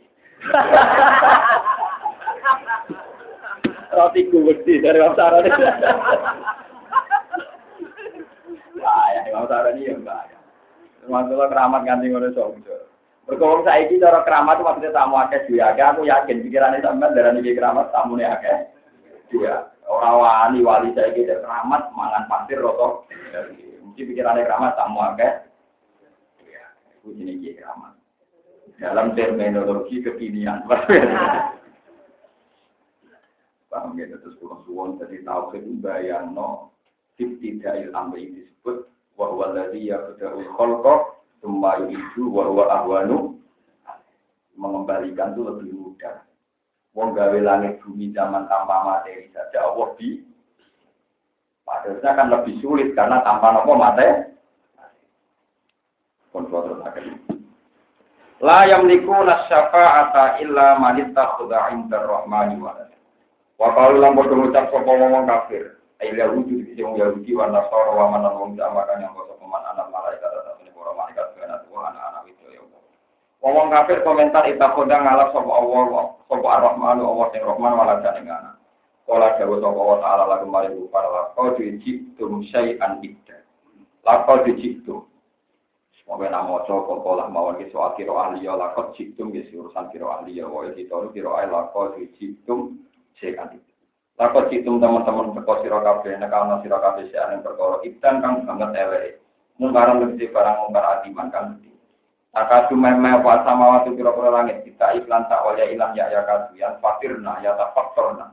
[3.90, 5.50] Roti gede dari Imam Saroni.
[8.78, 10.30] Ya, Imam Saroni ya enggak.
[11.10, 12.86] Masalah keramat ganti ngono sojo.
[13.26, 18.22] Mergo saiki cara keramat maksudnya tamu akeh akeh, aku yakin pikirane sampean darani keramat tamune
[18.22, 18.70] akeh.
[19.34, 19.74] Iya.
[19.88, 23.08] Orang wali wali saya gitu keramat mangan pasir roto.
[23.80, 25.32] Mungkin pikirannya keramat tamu akeh.
[26.44, 26.64] Ya,
[27.00, 27.96] itu jenis keramat.
[28.76, 30.68] Dalam terminologi kekinian.
[33.68, 36.72] paham ya terus kurang suwon jadi tauhid bayang no
[37.20, 38.88] ibtidail amri disebut
[39.20, 40.94] wa huwa alladhi yabda'ul khalqa
[41.38, 43.36] tsumma yu'idu wa ahwanu
[44.58, 46.26] mengembalikan itu lebih mudah.
[46.98, 50.18] Wong gawe langit bumi zaman tanpa materi saja Allah bi
[51.62, 54.34] Padahal kan lebih sulit karena tanpa nopo materi.
[56.34, 56.80] Kontrol
[58.38, 62.94] La yamliku nasyafa'ata illa man ittakhadha 'inda ar-rahmani walada.
[63.58, 65.78] Wa qalu lam padha ngucap sapa wong kafir.
[65.98, 70.30] Ai Yahudi iki wong Yahudi wa Nasara wa man wong yang kok man anak malaikat
[70.30, 72.82] atau para malaikat kana tuwa anak-anak itu ya Allah.
[73.38, 78.58] Wong kafir komentar ittakhadha ngalap sapa Allah sapa ar-rahmanu Allah sing rahman walada ing anak.
[79.06, 83.38] Kala dawa sapa wa ta'ala lagu mari para lakau dijitum syai'an idda.
[84.42, 85.08] Dijitum
[86.08, 89.92] Mungkin nak mau coba pola mawon ke soal kiro ahli ya lakot jitum ke urusan
[89.92, 92.80] kiro ahli ya wae kita kiro ahli lakot jitum
[93.20, 93.72] sekan itu.
[94.16, 98.70] Lakot jitum teman-teman teko siro kafe nekal siro kafe si aneh perkara ikan kang banget
[98.80, 99.20] elek.
[99.60, 101.60] Mungkaran lebih barang mungkar adiman kan
[102.38, 106.54] Takatu meme apa sama waktu kira-kira langit kita iklan tak waya ilang ya ya kadu
[106.54, 108.30] yang fakirna ya tak faktorna.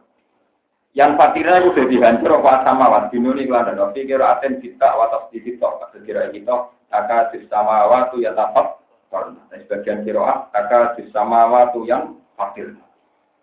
[0.94, 5.26] Yang fakirnya itu udah dihancur apa sama waktu ini iklan dan pikir aten kita watas
[5.34, 5.66] di situ
[6.06, 8.78] kira kita Kaka sama waktu ya tapak
[9.10, 12.78] karena sebagian kiroah kaka sama waktu yang fakir.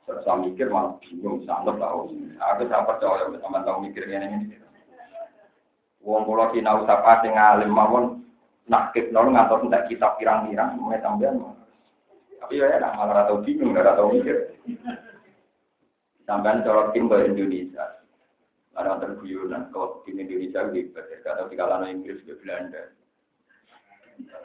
[0.07, 2.07] Saya mikir malah bingung sangat tahu.
[2.39, 4.57] Aku tak percaya sama tahu mikir ini ini.
[6.07, 8.22] Wong kula sinau sapa sing alim mawon
[8.71, 11.39] nakib nol ngatur ndak kitab pirang-pirang mulai tambahan.
[12.43, 14.51] Tapi ya enak malah tahu bingung, ora tahu mikir.
[16.27, 18.03] Sampai corot tim Indonesia.
[18.73, 22.91] Ada terguyuran kalau tim Indonesia gitu, kalau di kalangan Inggris ke Belanda.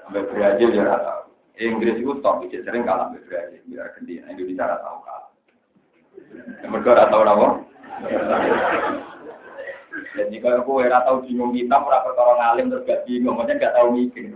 [0.03, 1.25] Sampai Brazil ya rata.
[1.57, 3.61] Inggris itu top, bisa sering kalah sampai Brazil.
[3.65, 5.25] Biar ganti, Indonesia rata kalah.
[6.69, 7.23] Mereka rata tahu
[10.15, 13.75] Dan jika aku era tahu bingung kita, merasa orang ngalim terus gak bingung, maksudnya gak
[13.75, 14.31] tahu mikir.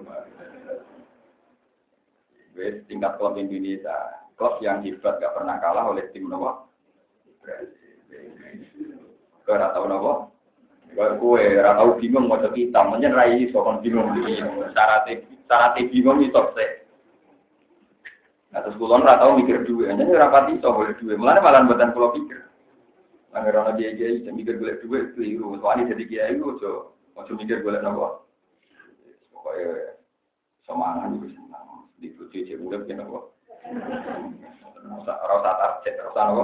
[2.59, 6.67] Wes tingkat klub Indonesia, klub yang hebat gak pernah kalah oleh tim Nawa.
[9.47, 10.13] Kau tahu Nawa?
[10.91, 14.67] Kalau kue ora tau bingung mau kita, mungkin rai sokon bingung bingung.
[14.75, 15.07] Syarat
[15.47, 16.71] syarat bingung itu sih.
[18.51, 21.15] Nah terus kulon ora tau mikir duit, hanya ora pati iso boleh duit.
[21.15, 22.50] Mulane malah buatan kulo pikir.
[23.31, 25.55] Angger ana dia kiai sing mikir golek duit keliru.
[25.63, 26.71] Soalnya jadi kiai itu ojo
[27.15, 28.27] ojo mikir golek nopo.
[29.31, 29.95] Pokoknya
[30.67, 31.87] semangat itu senang.
[31.95, 33.31] Di bojo cek urip ki nopo.
[35.07, 36.43] Ora usah target, ora usah nopo.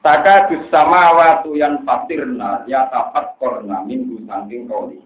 [0.00, 5.02] Taka sama waktu yang fatirna ya tapat korna minggu saking koli.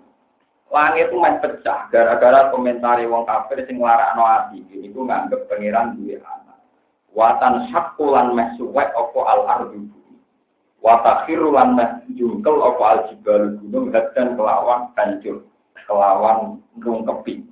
[0.70, 4.62] Langit itu main pecah gara-gara komentari wong kafir sing larakno ati.
[4.70, 6.22] Ini ku nganggep pangeran duwe.
[7.10, 8.54] Watan syakulan meh
[8.94, 9.90] opo al ardu
[10.80, 15.44] Watakhiru lan meh jungkel opo al jibal gunung dan kelawan hancur.
[15.84, 17.42] Kelawan rungkepi.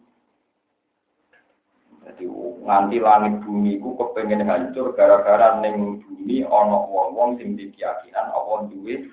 [2.07, 2.25] Jadi
[2.65, 8.69] nganti langit bumi ku kepengen hancur gara-gara neng bumi ono wong-wong sing di keyakinan apa
[8.71, 9.09] duwe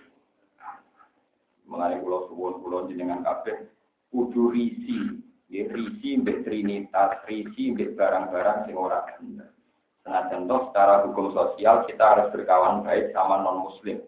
[1.65, 3.67] mengenai pulau suwon pulau jenengan kabeh
[4.13, 5.19] kudu risi
[5.49, 9.01] ya risi mbek trinitas risi mbek barang-barang sing ora
[10.05, 14.05] Nah, contoh secara hukum sosial kita harus berkawan baik sama non muslim.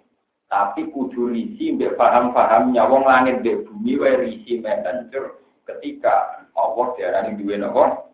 [0.47, 6.85] Tapi kudu risi mbek paham-pahamnya wong langit mbek bumi wae risi mbek hancur ketika Allah
[6.95, 8.07] diarani duwe napa?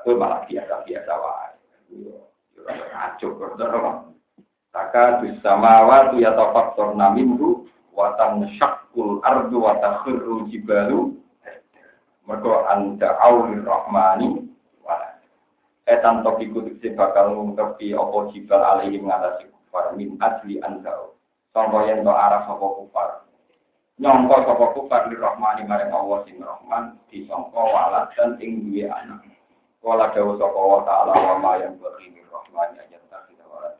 [0.00, 1.50] Aku malah biasa-biasa wae.
[2.66, 3.92] Ngaco berdoa.
[4.72, 11.16] Taka bisamawa tu ya tafaktor naminhu watan syakul ardu watan khirru jibalu
[12.28, 14.44] mergo anda awli rahmani
[15.86, 21.14] etan topiku diksi bakal ngungkepi opo jibal alaihi mengatasi kufar min asli anda
[21.54, 23.24] contoh yang do arah sopo kufar?
[23.96, 29.24] Nyongko sopo kufar di rahmani maring Allah sing rahman disongko walat dan ing duwe anak.
[29.80, 33.70] Kala dawu sapa wa ta'ala wa ma yang bagi min rahmani ayat tasida wa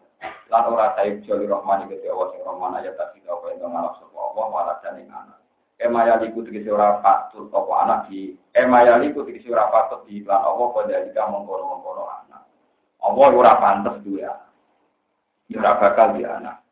[0.47, 4.17] Lan ora saib joli rahmani kete Allah sing rahman ayat tasida wa ento ngalap sapa
[4.17, 5.39] Allah dan ing anak.
[5.77, 10.41] Emaya liku tegese ora patut apa anak di emaya liku tegese ora patut di iklan
[10.73, 12.43] pada jika mengkono-mengkono anak.
[13.05, 14.25] Allah ora pantes duwe.
[14.25, 16.65] Ya ora bakal di anak.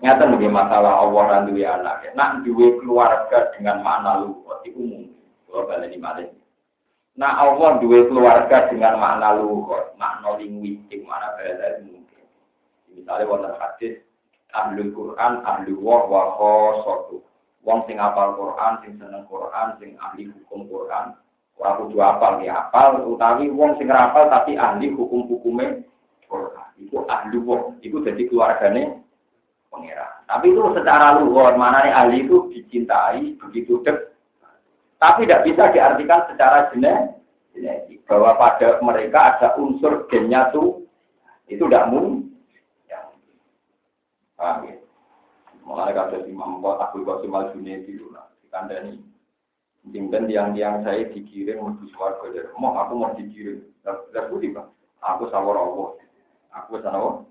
[0.00, 2.06] Nyata nih masalah Allah dan duwe anak.
[2.14, 5.18] Nak duwe keluarga dengan makna luhur itu mungkin.
[5.50, 5.98] Kalau balik di
[7.18, 12.24] Nah Allah dua keluarga dengan makna luhur, makna linguistik, makna bahasa mungkin.
[12.94, 14.00] Misalnya wonten hadis
[14.56, 17.20] ahli Quran, ahli wah wa khosotu.
[17.60, 21.12] Wong sing apal Quran, sing seneng Quran, sing ahli hukum Quran,
[21.60, 25.84] ora kudu apal ya apal, utawi wong sing rapal tapi ahli hukum-hukume
[26.24, 26.68] Quran.
[26.80, 29.04] Iku ahli wong, iku jadi keluargane
[29.68, 30.24] pangeran.
[30.24, 34.08] Tapi itu secara luhur, mana nih ahli itu dicintai begitu dek.
[34.96, 40.84] Tapi tidak bisa diartikan secara genetik bahwa pada mereka ada unsur gennya tuh
[41.48, 42.32] itu tidak mungkin.
[42.88, 43.00] Ya.
[44.36, 44.76] Paham ya?
[45.70, 48.98] Mulai kata Imam Abdul Qasim Al dulu lah, dikandani.
[49.94, 53.62] Jimpen tiang-tiang saya dikirim menuju suarga dari mau aku mau dikirim.
[53.86, 54.66] Lalu bang,
[54.98, 55.94] aku sawar Allah,
[56.52, 57.22] aku sana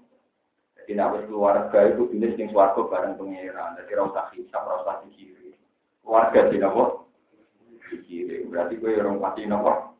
[0.87, 3.75] Jadi aku keluarga itu jenis yang suarga bareng pengiran.
[3.75, 5.53] Jadi rasa hisap, rasa dikirim.
[6.01, 7.11] Keluarga di nopo
[7.91, 8.49] dikirim.
[8.49, 9.99] Berarti gue orang pasti nopo.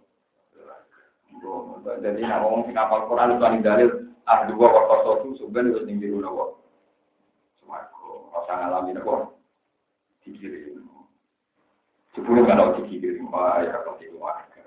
[2.00, 3.90] Jadi nak ngomong sing kapal Quran itu dalil
[4.24, 6.46] ah dua waktu sotu sebenarnya harus tinggi dulu nopo.
[8.34, 9.40] Rasa ngalami nopo
[10.26, 10.86] dikirim.
[12.14, 14.66] Sepuluh kalau dikirim, wah ya kalau itu warga.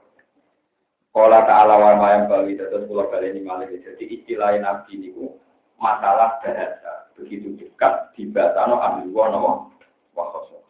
[1.12, 5.36] Kala ta'ala wa mayang bali terus pulau kali ini malah jadi istilah nabi niku
[5.76, 9.68] masalah bahasa begitu dekat di batano ambil wono
[10.16, 10.64] wakoso.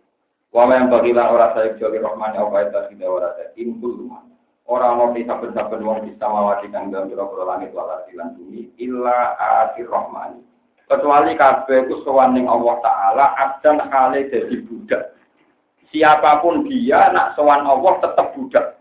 [0.51, 4.27] Wa mayang bagi lan ora saya joli rohmani apa itu tidak ora saya impul rumah.
[4.66, 9.39] Orang mau bisa saben wong bisa mawati kang dalam biro langit wala silan bumi illa
[9.39, 10.43] atir rohmani.
[10.93, 15.16] Kecuali kabeh ku sowan Allah taala abdan hale dadi budak
[15.93, 18.80] siapa pun dia nak sowan Allah tetap budak.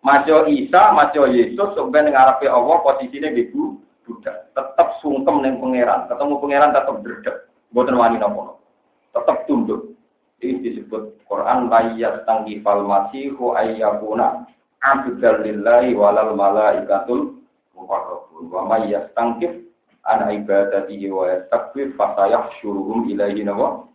[0.00, 3.76] Masyo Isa, Masyo Yesus, sebenarnya ngarepe Allah posisinya ibu
[4.08, 4.50] budak.
[4.56, 7.36] Tetap sungkem neng pangeran, ketemu pangeran tetap berdek.
[7.68, 8.64] Buatan wani nopo
[9.12, 9.92] tetap tunduk.
[10.40, 14.46] Ini disebut Quran layat tangkifal masihu ayyakuna
[14.80, 17.42] abdal lillahi walal malaikatul
[17.76, 18.48] muqarrabun.
[18.48, 19.67] Wa may yastangkif
[20.08, 23.88] an ibadatihi wa yastakbir fasayahsyuruhum ilaihi nawa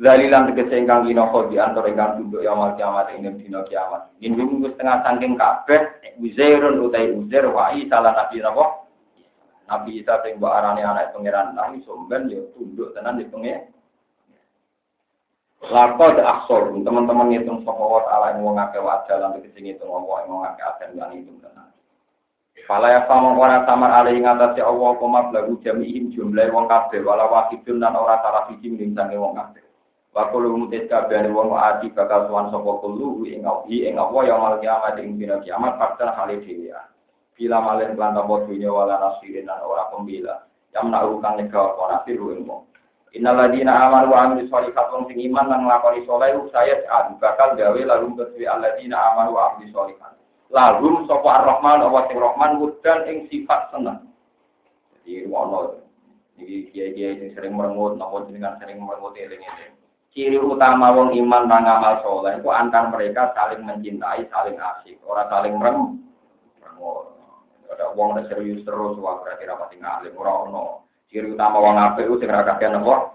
[0.00, 4.08] Lalilan tegese ingkang kinoko di antar ingkang tunduk ya mal kiamat ing dina kiamat.
[4.24, 4.32] Ing
[4.64, 5.80] wis setengah saking kabeh
[6.16, 8.88] Uzairun utai Uzair wa Isa lan Nabi napa?
[9.68, 13.70] Nabi Isa sing mbok arane anak pangeran nang somben ya tunduk tenan di pengen.
[15.68, 20.04] Lakot aksor, teman-teman ngitung sapa wa taala ing wong akeh wajah lan tegese ngitung ing
[20.08, 21.69] wong akeh aten lan ngitung tenan.
[22.70, 27.02] Fala ya sama ora samar ali ing atase Allah koma lagu jami'in jumlah wong kabeh
[27.02, 29.58] wala wahidun lan ora salah siji ning wong kabeh.
[30.14, 34.38] Waktu lu mutis kabeh wong ati bakal tuan sapa kulo ing awi ing apa ya
[34.38, 36.70] mal kiamat ing dina kiamat fakta hale dhewe.
[37.34, 40.46] Bila malen lan tambah dunya wala nasirin lan ora pembela.
[40.70, 42.62] Yang menahu kang nyegah apa nasir ing wong.
[43.10, 46.86] Innal ladina amanu wa amilus sholihat wong sing iman lan nglakoni saleh saya
[47.18, 50.19] bakal gawe lalu kedue alladzina amanu wa sholihat.
[50.50, 54.10] Lalu sapa ar-Rahman apa sing Rahman wudan ing sifat seneng.
[55.06, 55.78] Jadi ono
[56.38, 59.80] iki kiai-kiai sing sering merengut napa jenengan sering merengut eling-eling
[60.10, 65.30] ciri utama wong iman dan amal soleh itu antar mereka saling mencintai, saling asik, orang
[65.30, 65.78] saling merem.
[67.70, 70.64] Ada wong serius terus, wah berarti rapat ngalim, orang ono.
[71.06, 73.14] Ciri utama wong apa itu segera kakek nopo.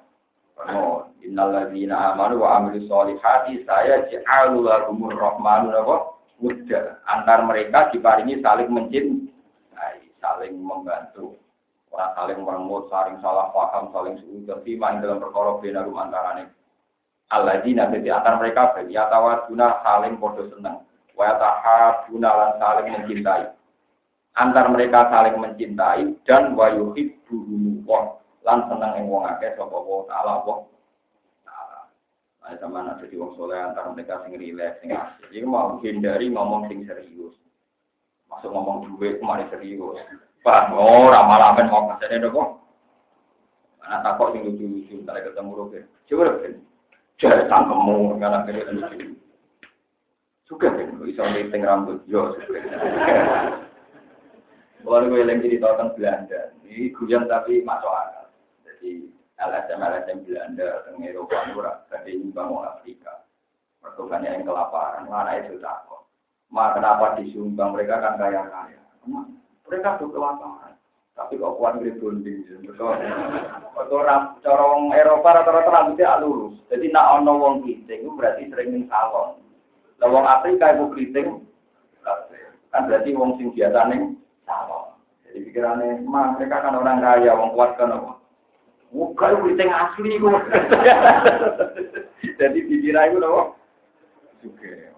[0.71, 6.14] No, innalladzina amanu wa amilu solihati saya ja'alu lahumur rahmanu nopo.
[6.39, 6.99] Mudah.
[7.07, 11.39] Antar mereka diparingi saling mencintai, saling membantu.
[11.95, 16.51] Orang saling meremut, saling salah paham, saling suudon, firman dalam perkara benarum antaranya
[17.33, 20.85] Alladzina di antara mereka bagi tawaduna saling podo seneng,
[21.17, 23.49] wa tahabuna lan saling mencintai.
[24.37, 27.81] Antar mereka saling mencintai dan wa yuhibbu
[28.45, 30.69] lan seneng ing wong akeh wa taala wa.
[32.45, 35.33] Nah, sama nak jadi wong soleh antara mereka sing rileks, sing asik.
[35.33, 37.33] Jadi mau hindari ngomong sing serius.
[38.29, 39.97] Masuk ngomong duit kemarin serius.
[40.45, 42.61] Pak, oh ramalamen mau kasih dong.
[43.81, 45.83] Anak takut sing lucu-lucu, kalau ketemu Rukin.
[46.05, 46.53] Coba Rukin.
[47.17, 49.17] Jare tangkemu ngana kene lucu.
[50.45, 52.37] Suka kan iso ngiting rambut yo.
[54.85, 58.29] Kalau gue yang jadi tahu Belanda, ini guyon tapi masuk akal.
[58.61, 63.27] Jadi LSM LSM Belanda, tentang Eropa, murah, tapi nyumbang orang Afrika.
[63.83, 66.07] Pertukannya yang kelaparan, mana itu takut.
[66.49, 68.79] Ma kenapa disumbang mereka kan kaya kaya?
[69.67, 70.79] Mereka tuh kelaparan.
[71.15, 72.43] Tapi kok kuat ngeri bonding.
[73.75, 76.59] Betul ram, corong Eropa rata-rata rambutnya lurus.
[76.67, 79.39] Jadi nak ono wong keriting itu berarti sering ning salon.
[80.03, 81.39] Lah wong Afrika ibu keriting
[82.67, 84.91] kan berarti wong sing biasa ning salon.
[85.23, 87.95] Jadi pikirannya, mah mereka kan orang kaya, wong kuat kan?
[88.95, 90.39] Bukan keriting asli kok.
[92.39, 93.43] Jadi pikiran itu apa?
[94.39, 94.95] Juga.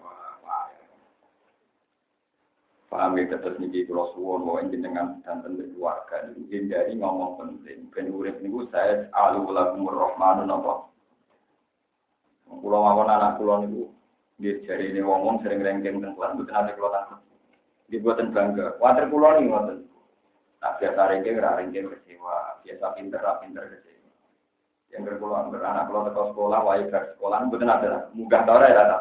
[2.88, 7.91] Paham ya terus niki kalau suwon bahwa dengan dan tentu keluarga ini dari ngomong penting.
[7.91, 10.88] Ben urip niku saya alu lagu rohmanu napa.
[12.48, 13.84] Kulo mawon anak kulo niku
[14.39, 17.20] dia ini ngomong sering rengking teng kelas bukan ada kulo takut.
[17.91, 18.80] Dibuatan bangga.
[18.80, 19.78] Water kulo nih ngoten.
[20.58, 22.66] Nah, biasa ringkih, ora ringkih kecewa.
[22.66, 23.86] Biasa pinter, pinter kecewa.
[24.95, 28.07] Yang berpulang beranak kalau ke sekolah, wae ke sekolah, betul ada.
[28.15, 28.97] Munggah tau ya, ada.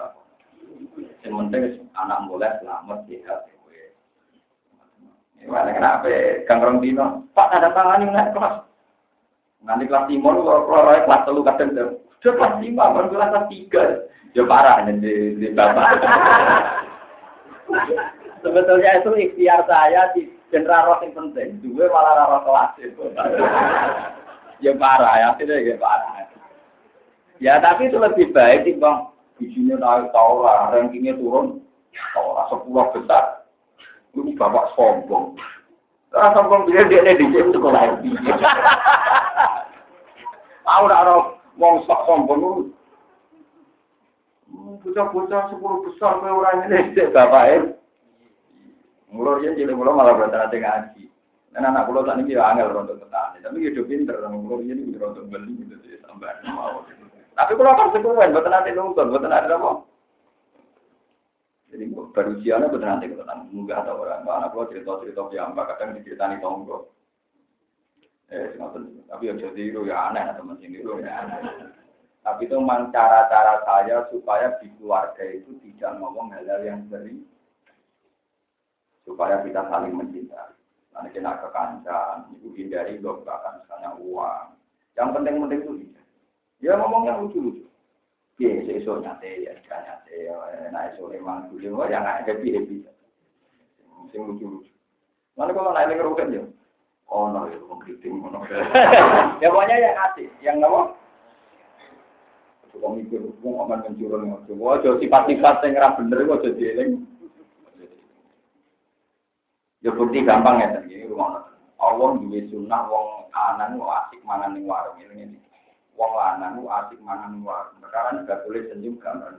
[1.22, 1.62] Yang penting
[1.94, 3.40] anak mulai selamat, sehat.
[5.46, 6.10] Gimana kenapa?
[6.50, 8.66] Kang Rondino, Pak ada tangan yang naik kelas.
[9.62, 13.84] Nanti kelas timur, kalau kelas telu kadang tuh, sudah kelas lima, baru kelas tiga.
[14.34, 15.00] Ya parah nih
[15.38, 16.02] di bapak.
[18.42, 21.62] Sebetulnya itu ikhtiar saya di general roh yang penting.
[21.64, 23.00] Dua malah roh kelas itu.
[24.60, 26.26] Ya parah ya, tidak ya parah.
[27.36, 29.12] Ya tapi itu lebih baik sih bang.
[29.36, 31.60] Isinya naik lah, rankingnya turun.
[32.12, 33.44] Taura sepuluh besar.
[34.16, 35.36] Ini bapak sombong.
[36.08, 38.00] Karena sombong dia dia di sini itu kalau
[40.66, 42.52] Tahu tak orang mau sok sombong lu.
[44.48, 47.76] Hmm, bocah-bocah sepuluh besar ke orang ini bapak.
[49.12, 51.04] Mulur ya jadi mulur malah berarti nanti ngaji.
[51.56, 55.24] Dan anak pulau saat ini ya angel rontok petani, tapi hidup pinter, mulur ini rontok
[55.32, 56.84] beli gitu sih sampai mau.
[57.32, 59.70] Tapi kalau kan sekuen, buat nanti nonton, buat nanti apa?
[61.72, 65.62] Jadi baru siangnya betul nanti kita tentang munggah atau orang anak pulau cerita cerita apa
[65.72, 66.92] kadang diceritani tonggo.
[68.28, 68.52] Eh,
[69.08, 71.40] tapi yang jadi itu ya aneh teman sini itu ya aneh.
[72.20, 77.24] Tapi itu memang cara-cara saya supaya di keluarga itu tidak ngomong hal-hal yang sering
[79.08, 80.45] supaya kita saling mencintai.
[80.96, 84.56] Nanti kena kekancan, itu hindari bahkan misalnya uang.
[84.96, 86.04] Yang penting-penting itu tidak.
[86.64, 87.68] Ya ngomong yang lucu-lucu.
[88.40, 90.36] Iya, sesuatu nyate, ya tidak nyate, ya
[90.72, 92.76] nah itu memang dulu, ya nggak happy happy.
[94.08, 94.72] Sing lucu-lucu.
[95.36, 96.44] Nanti kalau naik rugen ya,
[97.12, 98.08] oh no, itu mengkritik,
[99.44, 100.96] ya pokoknya yang asik, yang apa?
[102.72, 107.08] Coba mikir, mau aman mencurun, aja sifat-sifat yang ngerap bener, aja dieling.
[109.86, 111.46] Ya bukti gampang ya tadi rumah.
[111.78, 115.38] Allah juga sunnah wong anan wong asik mangan ning warung ini ini.
[115.94, 117.78] Wong lanang asik mangan ning warung.
[117.78, 119.38] Sekarang juga boleh senyum gambar.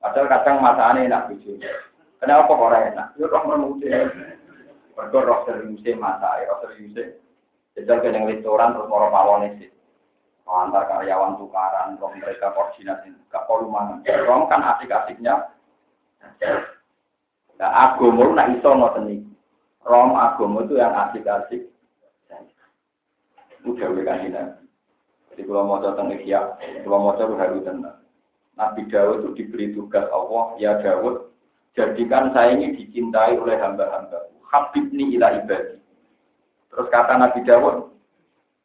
[0.00, 1.60] Padahal kadang masane enak bojo.
[2.16, 3.12] Kenapa kok ora enak?
[3.20, 3.92] Ya roh menute.
[4.96, 7.20] Mergo roh seriuse masake, roh seriuse.
[7.76, 9.68] Jajal ke yang restoran terus moro pawone sih.
[10.48, 14.00] Antar karyawan tukaran, roh mereka koordinasi, gak perlu mangan.
[14.00, 15.52] Roh kan asik-asiknya.
[17.60, 19.33] Nah, agama nak iso ngoten iki.
[19.84, 21.68] Rom agama itu yang asik-asik.
[23.64, 24.42] Udah kan ini.
[25.32, 27.98] Jadi kalau mau datang Ikhya, kalau mau cari haru tenang.
[28.54, 31.32] Nabi Dawud itu diberi tugas Allah, ya Dawud,
[31.74, 34.30] jadikan saya ini dicintai oleh hamba-hamba.
[34.46, 35.74] Habib ni ila ibadi.
[36.70, 37.90] Terus kata Nabi Dawud,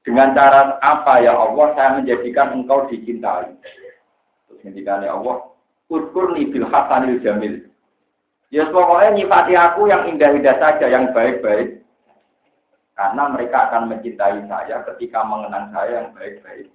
[0.05, 3.49] dengan cara apa ya Allah saya menjadikan engkau dicintai.
[4.45, 5.49] Terus ketika Allah,
[5.89, 7.65] Uskurni bil hasanil jamil.
[8.49, 11.85] Ya pokoknya nyifati aku yang indah-indah saja, yang baik-baik.
[12.97, 16.67] Karena mereka akan mencintai saya ketika mengenang saya yang baik-baik.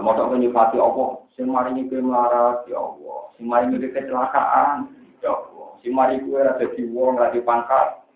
[0.00, 3.28] mau tak nyifati Allah, sing mari ke melarat, ya Allah.
[3.36, 4.88] Sing mari ke kecelakaan,
[5.20, 5.68] ya Allah.
[5.82, 8.06] Sing mari kue ada di wong, di pangkat.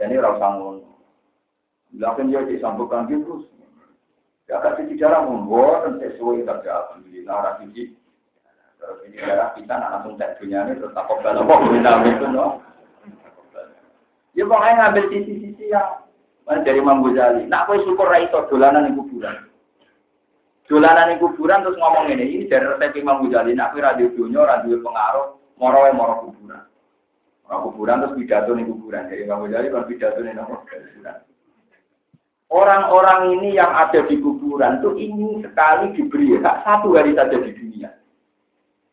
[0.00, 0.88] Jadi rasa ngono.
[1.94, 3.48] Lakukan dia disambungkan terus.
[4.48, 7.92] Ya kasih sejarah membuat dan sesuai tapi alhamdulillah rasisi
[8.88, 12.64] Terus ini darah kita langsung cek dunia ini terus takut minta itu no.
[14.32, 16.08] Ya pokoknya ngambil sisi-sisi yang
[16.48, 17.44] mana dari Imam Ghazali.
[17.44, 19.44] Nak kue syukur itu dolanan di kuburan.
[20.64, 23.52] Dolanan di kuburan terus ngomong ini, ini dari resep Imam Ghazali.
[23.52, 26.64] Nak kue radio dunia, radio pengaruh, moro moro kuburan.
[27.44, 29.04] Moro kuburan terus pidato di kuburan.
[29.12, 31.16] Jadi Imam Ghazali kan pidato di kuburan.
[32.48, 37.52] Orang-orang ini yang ada di kuburan tuh ingin sekali diberi hak satu hari saja di
[37.52, 37.92] dunia.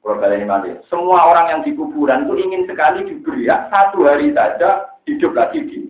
[0.06, 0.70] Mati.
[0.86, 5.66] Semua orang yang di kuburan itu ingin sekali diberi ya, satu hari saja hidup lagi
[5.66, 5.90] di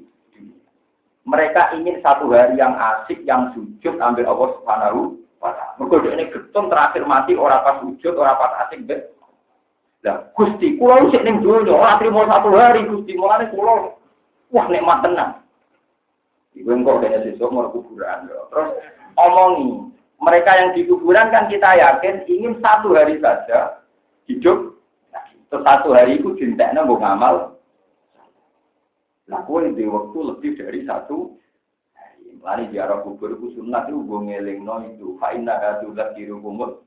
[1.27, 4.99] mereka ingin satu hari yang asik, yang sujud, ambil Allah Subhanahu
[5.43, 6.15] wa taala.
[6.15, 9.11] Ini getun terakhir mati orang pas sujud, orang pas asik bet.
[10.05, 13.99] Lah, Gusti, kula sik ning donya, ora trimo satu hari Gusti, mulane kula
[14.53, 15.31] wah nikmat tenang.
[16.55, 18.31] Iku engko kene sesuk mau kuburan.
[18.31, 18.69] Terus
[19.17, 23.81] omongi, mereka yang di kuburan kan kita yakin ingin satu hari saja
[24.29, 24.75] hidup
[25.55, 27.55] Terus satu hari itu cinta mau ngamal.
[29.31, 31.37] Nah, di waktu lebih dari satu
[32.43, 32.69] hari.
[32.69, 35.17] Di arah kubur itu sunat itu gue ngeling no itu.
[35.17, 36.83] Fa'inna katu kiru kumut.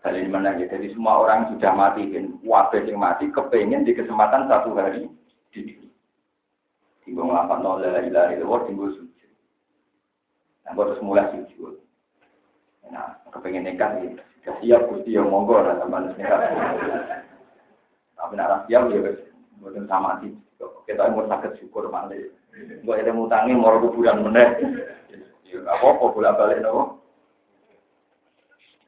[0.00, 0.64] Kali mana ya?
[0.64, 2.40] Jadi semua orang sudah mati kan.
[2.40, 5.06] Wabah yang mati kepengen di kesempatan satu hari.
[7.04, 9.32] Tinggal ngelapan nol la ilaha illallah tinggal sujud.
[10.64, 11.74] Nah, gue terus mulai sujud.
[12.88, 14.29] Nah, kepengen nekat gitu.
[14.44, 16.16] Ya siap Gusti yang monggo lah teman
[18.16, 19.12] Tapi nak siap ya
[19.60, 20.32] Bukan sama sih.
[20.88, 22.16] Kita mau sakit syukur malah.
[22.80, 24.48] Gue ada mutangi mau kuburan meneh.
[25.44, 27.04] Ya apa-apa bolak balik nopo.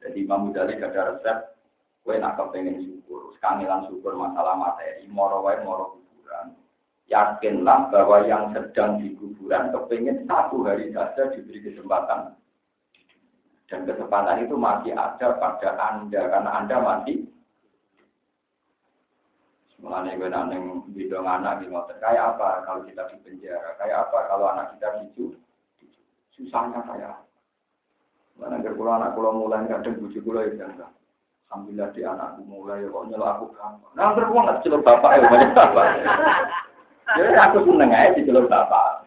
[0.03, 1.37] Jadi Imam Ghazali gak ada resep.
[2.03, 3.37] Gue nak kepengen syukur.
[3.39, 5.07] Kangelan syukur masalah materi.
[5.07, 6.57] Moro wae moro kuburan.
[7.07, 12.35] Yakinlah bahwa yang sedang di kuburan kepengen satu hari saja diberi kesempatan.
[13.71, 16.21] Dan kesempatan itu masih ada pada Anda.
[16.29, 17.27] Karena Anda masih
[20.23, 21.99] gue naneng bidang anak di motor.
[21.99, 23.75] Kayak apa kalau kita di penjara?
[23.75, 25.35] Kayak apa kalau anak kita dicu?
[26.31, 27.27] Susahnya apa?
[28.39, 30.95] Mana kalau anak kalau mulai kadang bujuk gue ya kan.
[31.51, 33.93] Alhamdulillah di anakku mulai kok nyelok aku gampang.
[33.93, 35.85] Nah, terus nggak celur bapak ya banyak bapak.
[37.13, 39.05] Jadi aku seneng aja di celur bapak.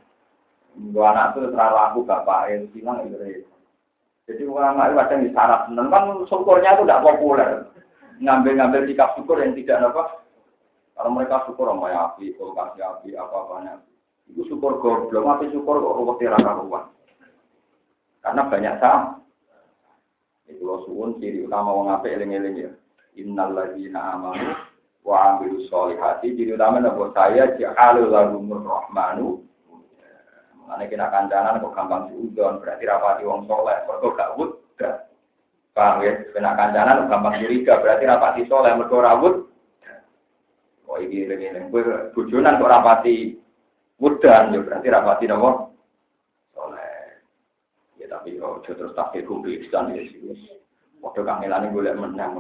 [0.77, 3.43] Gue anak tuh terlalu aku bapak ya bilang itu.
[4.27, 7.49] Jadi ulama itu kadang disyarat seneng kan syukurnya itu tidak populer.
[8.19, 10.27] Ngambil-ngambil sikap syukur yang tidak apa
[10.97, 13.85] kalau mereka syukur sama ya api, kasih api, apa-apanya.
[14.33, 16.85] Itu syukur goblok, tapi syukur kok ruwet raka ruwet.
[18.25, 19.01] Karena banyak sah.
[20.49, 22.73] Itu lo suwun ciri utama wong apik eling-eling ya.
[23.21, 24.57] Innal ladzina amanu
[25.05, 26.33] wa amilus solihati.
[26.33, 29.46] Ciri utama nabo saya ja'alul lahumur rahmanu.
[30.67, 33.87] Mengenai kena kancanan kok gampang diudon, berarti rapati wong soleh.
[33.87, 34.51] Mereka gak wud,
[35.71, 36.13] Paham ya?
[36.35, 38.75] Kena kancanan gampang curiga, berarti rapati soleh.
[38.75, 39.47] Mereka rawut,
[40.87, 43.35] Oh ini ini gue bujunan kok rapati
[43.99, 45.75] mudan, ya berarti rapati nopo
[46.55, 47.19] soleh.
[47.99, 50.23] Ya tapi oh terus takdir kumpul ihsan ya sih.
[51.03, 52.39] Waktu kangelan gue lihat menang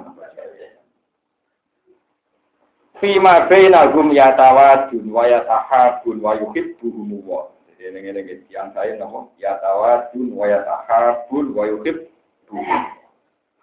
[2.97, 7.53] Fima bainahum yatawadun wa yatahabun wa yuhibbuhum wa.
[7.77, 8.09] Ini
[8.49, 12.83] yang saya nopo yatawadun wa yatahabun wa yuhibbuhum.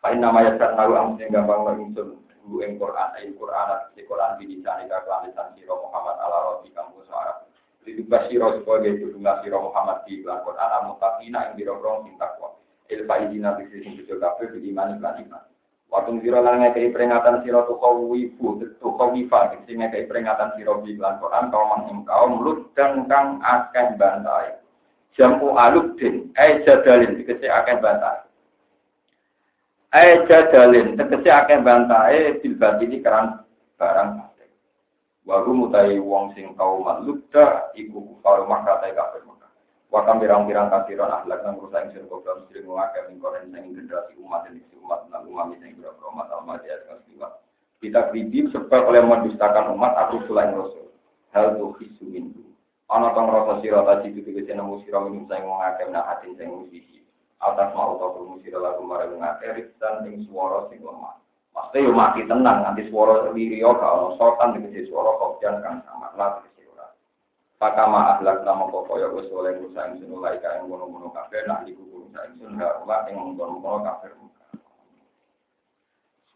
[0.03, 4.84] Paling namanya tahu amun gampang langsung guru ing Quran ayat Quran di Quran di sana
[4.84, 7.48] kelan lisan sira Muhammad ala roti kamu suara
[7.88, 12.15] itu basiro sebagai tudungan sira Muhammad di Quran Quran al mutaqina ing biro rong sing
[12.19, 12.52] takwa
[12.91, 15.44] il faidina bi sing bejo kabeh di iman lan iman
[15.94, 20.98] Waktu sira lan ngekei peringatan sira tu kawifu tu kawifa sing ngekei peringatan sira di
[20.98, 24.57] Quran kaum ing kaum lut dan kang akeh bantai
[25.14, 28.26] jamu aludin eh jadalin dikece akeh bantai
[29.94, 33.45] Eh jadalin, tegese akeh bantahe bil ini keran
[33.78, 34.26] barang.
[35.24, 39.22] Waru mutai wong sing kau malukda iku kufar maka tai kafir.
[39.94, 44.18] Wakam birang-birang kasiron akhlak nang rusak ing sir kobra mesti ngake ing koren sing generasi
[44.26, 47.30] umat ini umat nang umat sing berapa umat almat ya kasiwa.
[47.78, 50.90] Kita kribi sebab oleh mendustakan umat aku selain rasul.
[51.30, 52.41] Hal tuh hisu mindu.
[52.90, 56.49] Ana tong rasa sira tadi itu tegese nemu sira minum sing ngake nak hati sing
[56.49, 57.06] musisi
[57.38, 61.22] atas mau tau kurung sira lagu marang ngake dan ing swara sing lemah.
[61.53, 66.10] Maksudnya yo mati tenang nanti swara lirio gak ono sotan tegese swara kopian kang sama
[66.18, 66.41] lah.
[67.61, 72.25] Pakama ahlak nama kaya wis oleh rusa ing sunulai kae ngono-ngono kabeh nak iku rusa
[72.27, 74.11] ing sun gak ora ing ngono-ngono kabeh.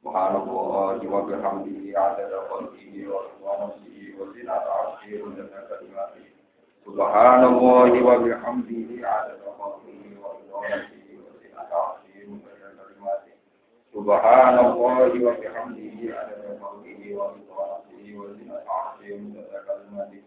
[0.08, 3.76] Subhanallah wa bihamdihi adada khalqihi wa subhanahu
[4.16, 6.32] wa zinata arshihi wa zinata kalimatihi.
[6.88, 10.88] Subhanallah wa bihamdihi adada khalqihi wa subhanahu
[13.92, 20.27] Subhanallah wa bihamdihi adada khalqihi wa ridwanihi wa zinata arshihi wa kalimatihi.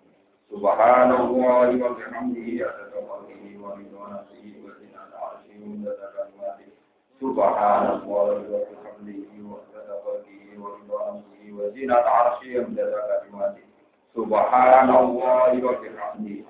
[0.51, 6.75] Subhanallah wa bihamdihi adada khalqihi wa ridwanihi wa zinata arshihi wa kalimatihi.
[7.23, 8.35] Subhanallah wa
[8.67, 13.71] bihamdihi wa adada khalqihi wa ridwanihi wa zinata arshihi wa kalimatihi.
[14.11, 16.43] Subhanallah wa bihamdihi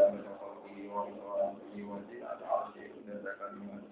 [0.00, 3.91] adada khalqihi wa ridwanihi wa zinata arshihi wa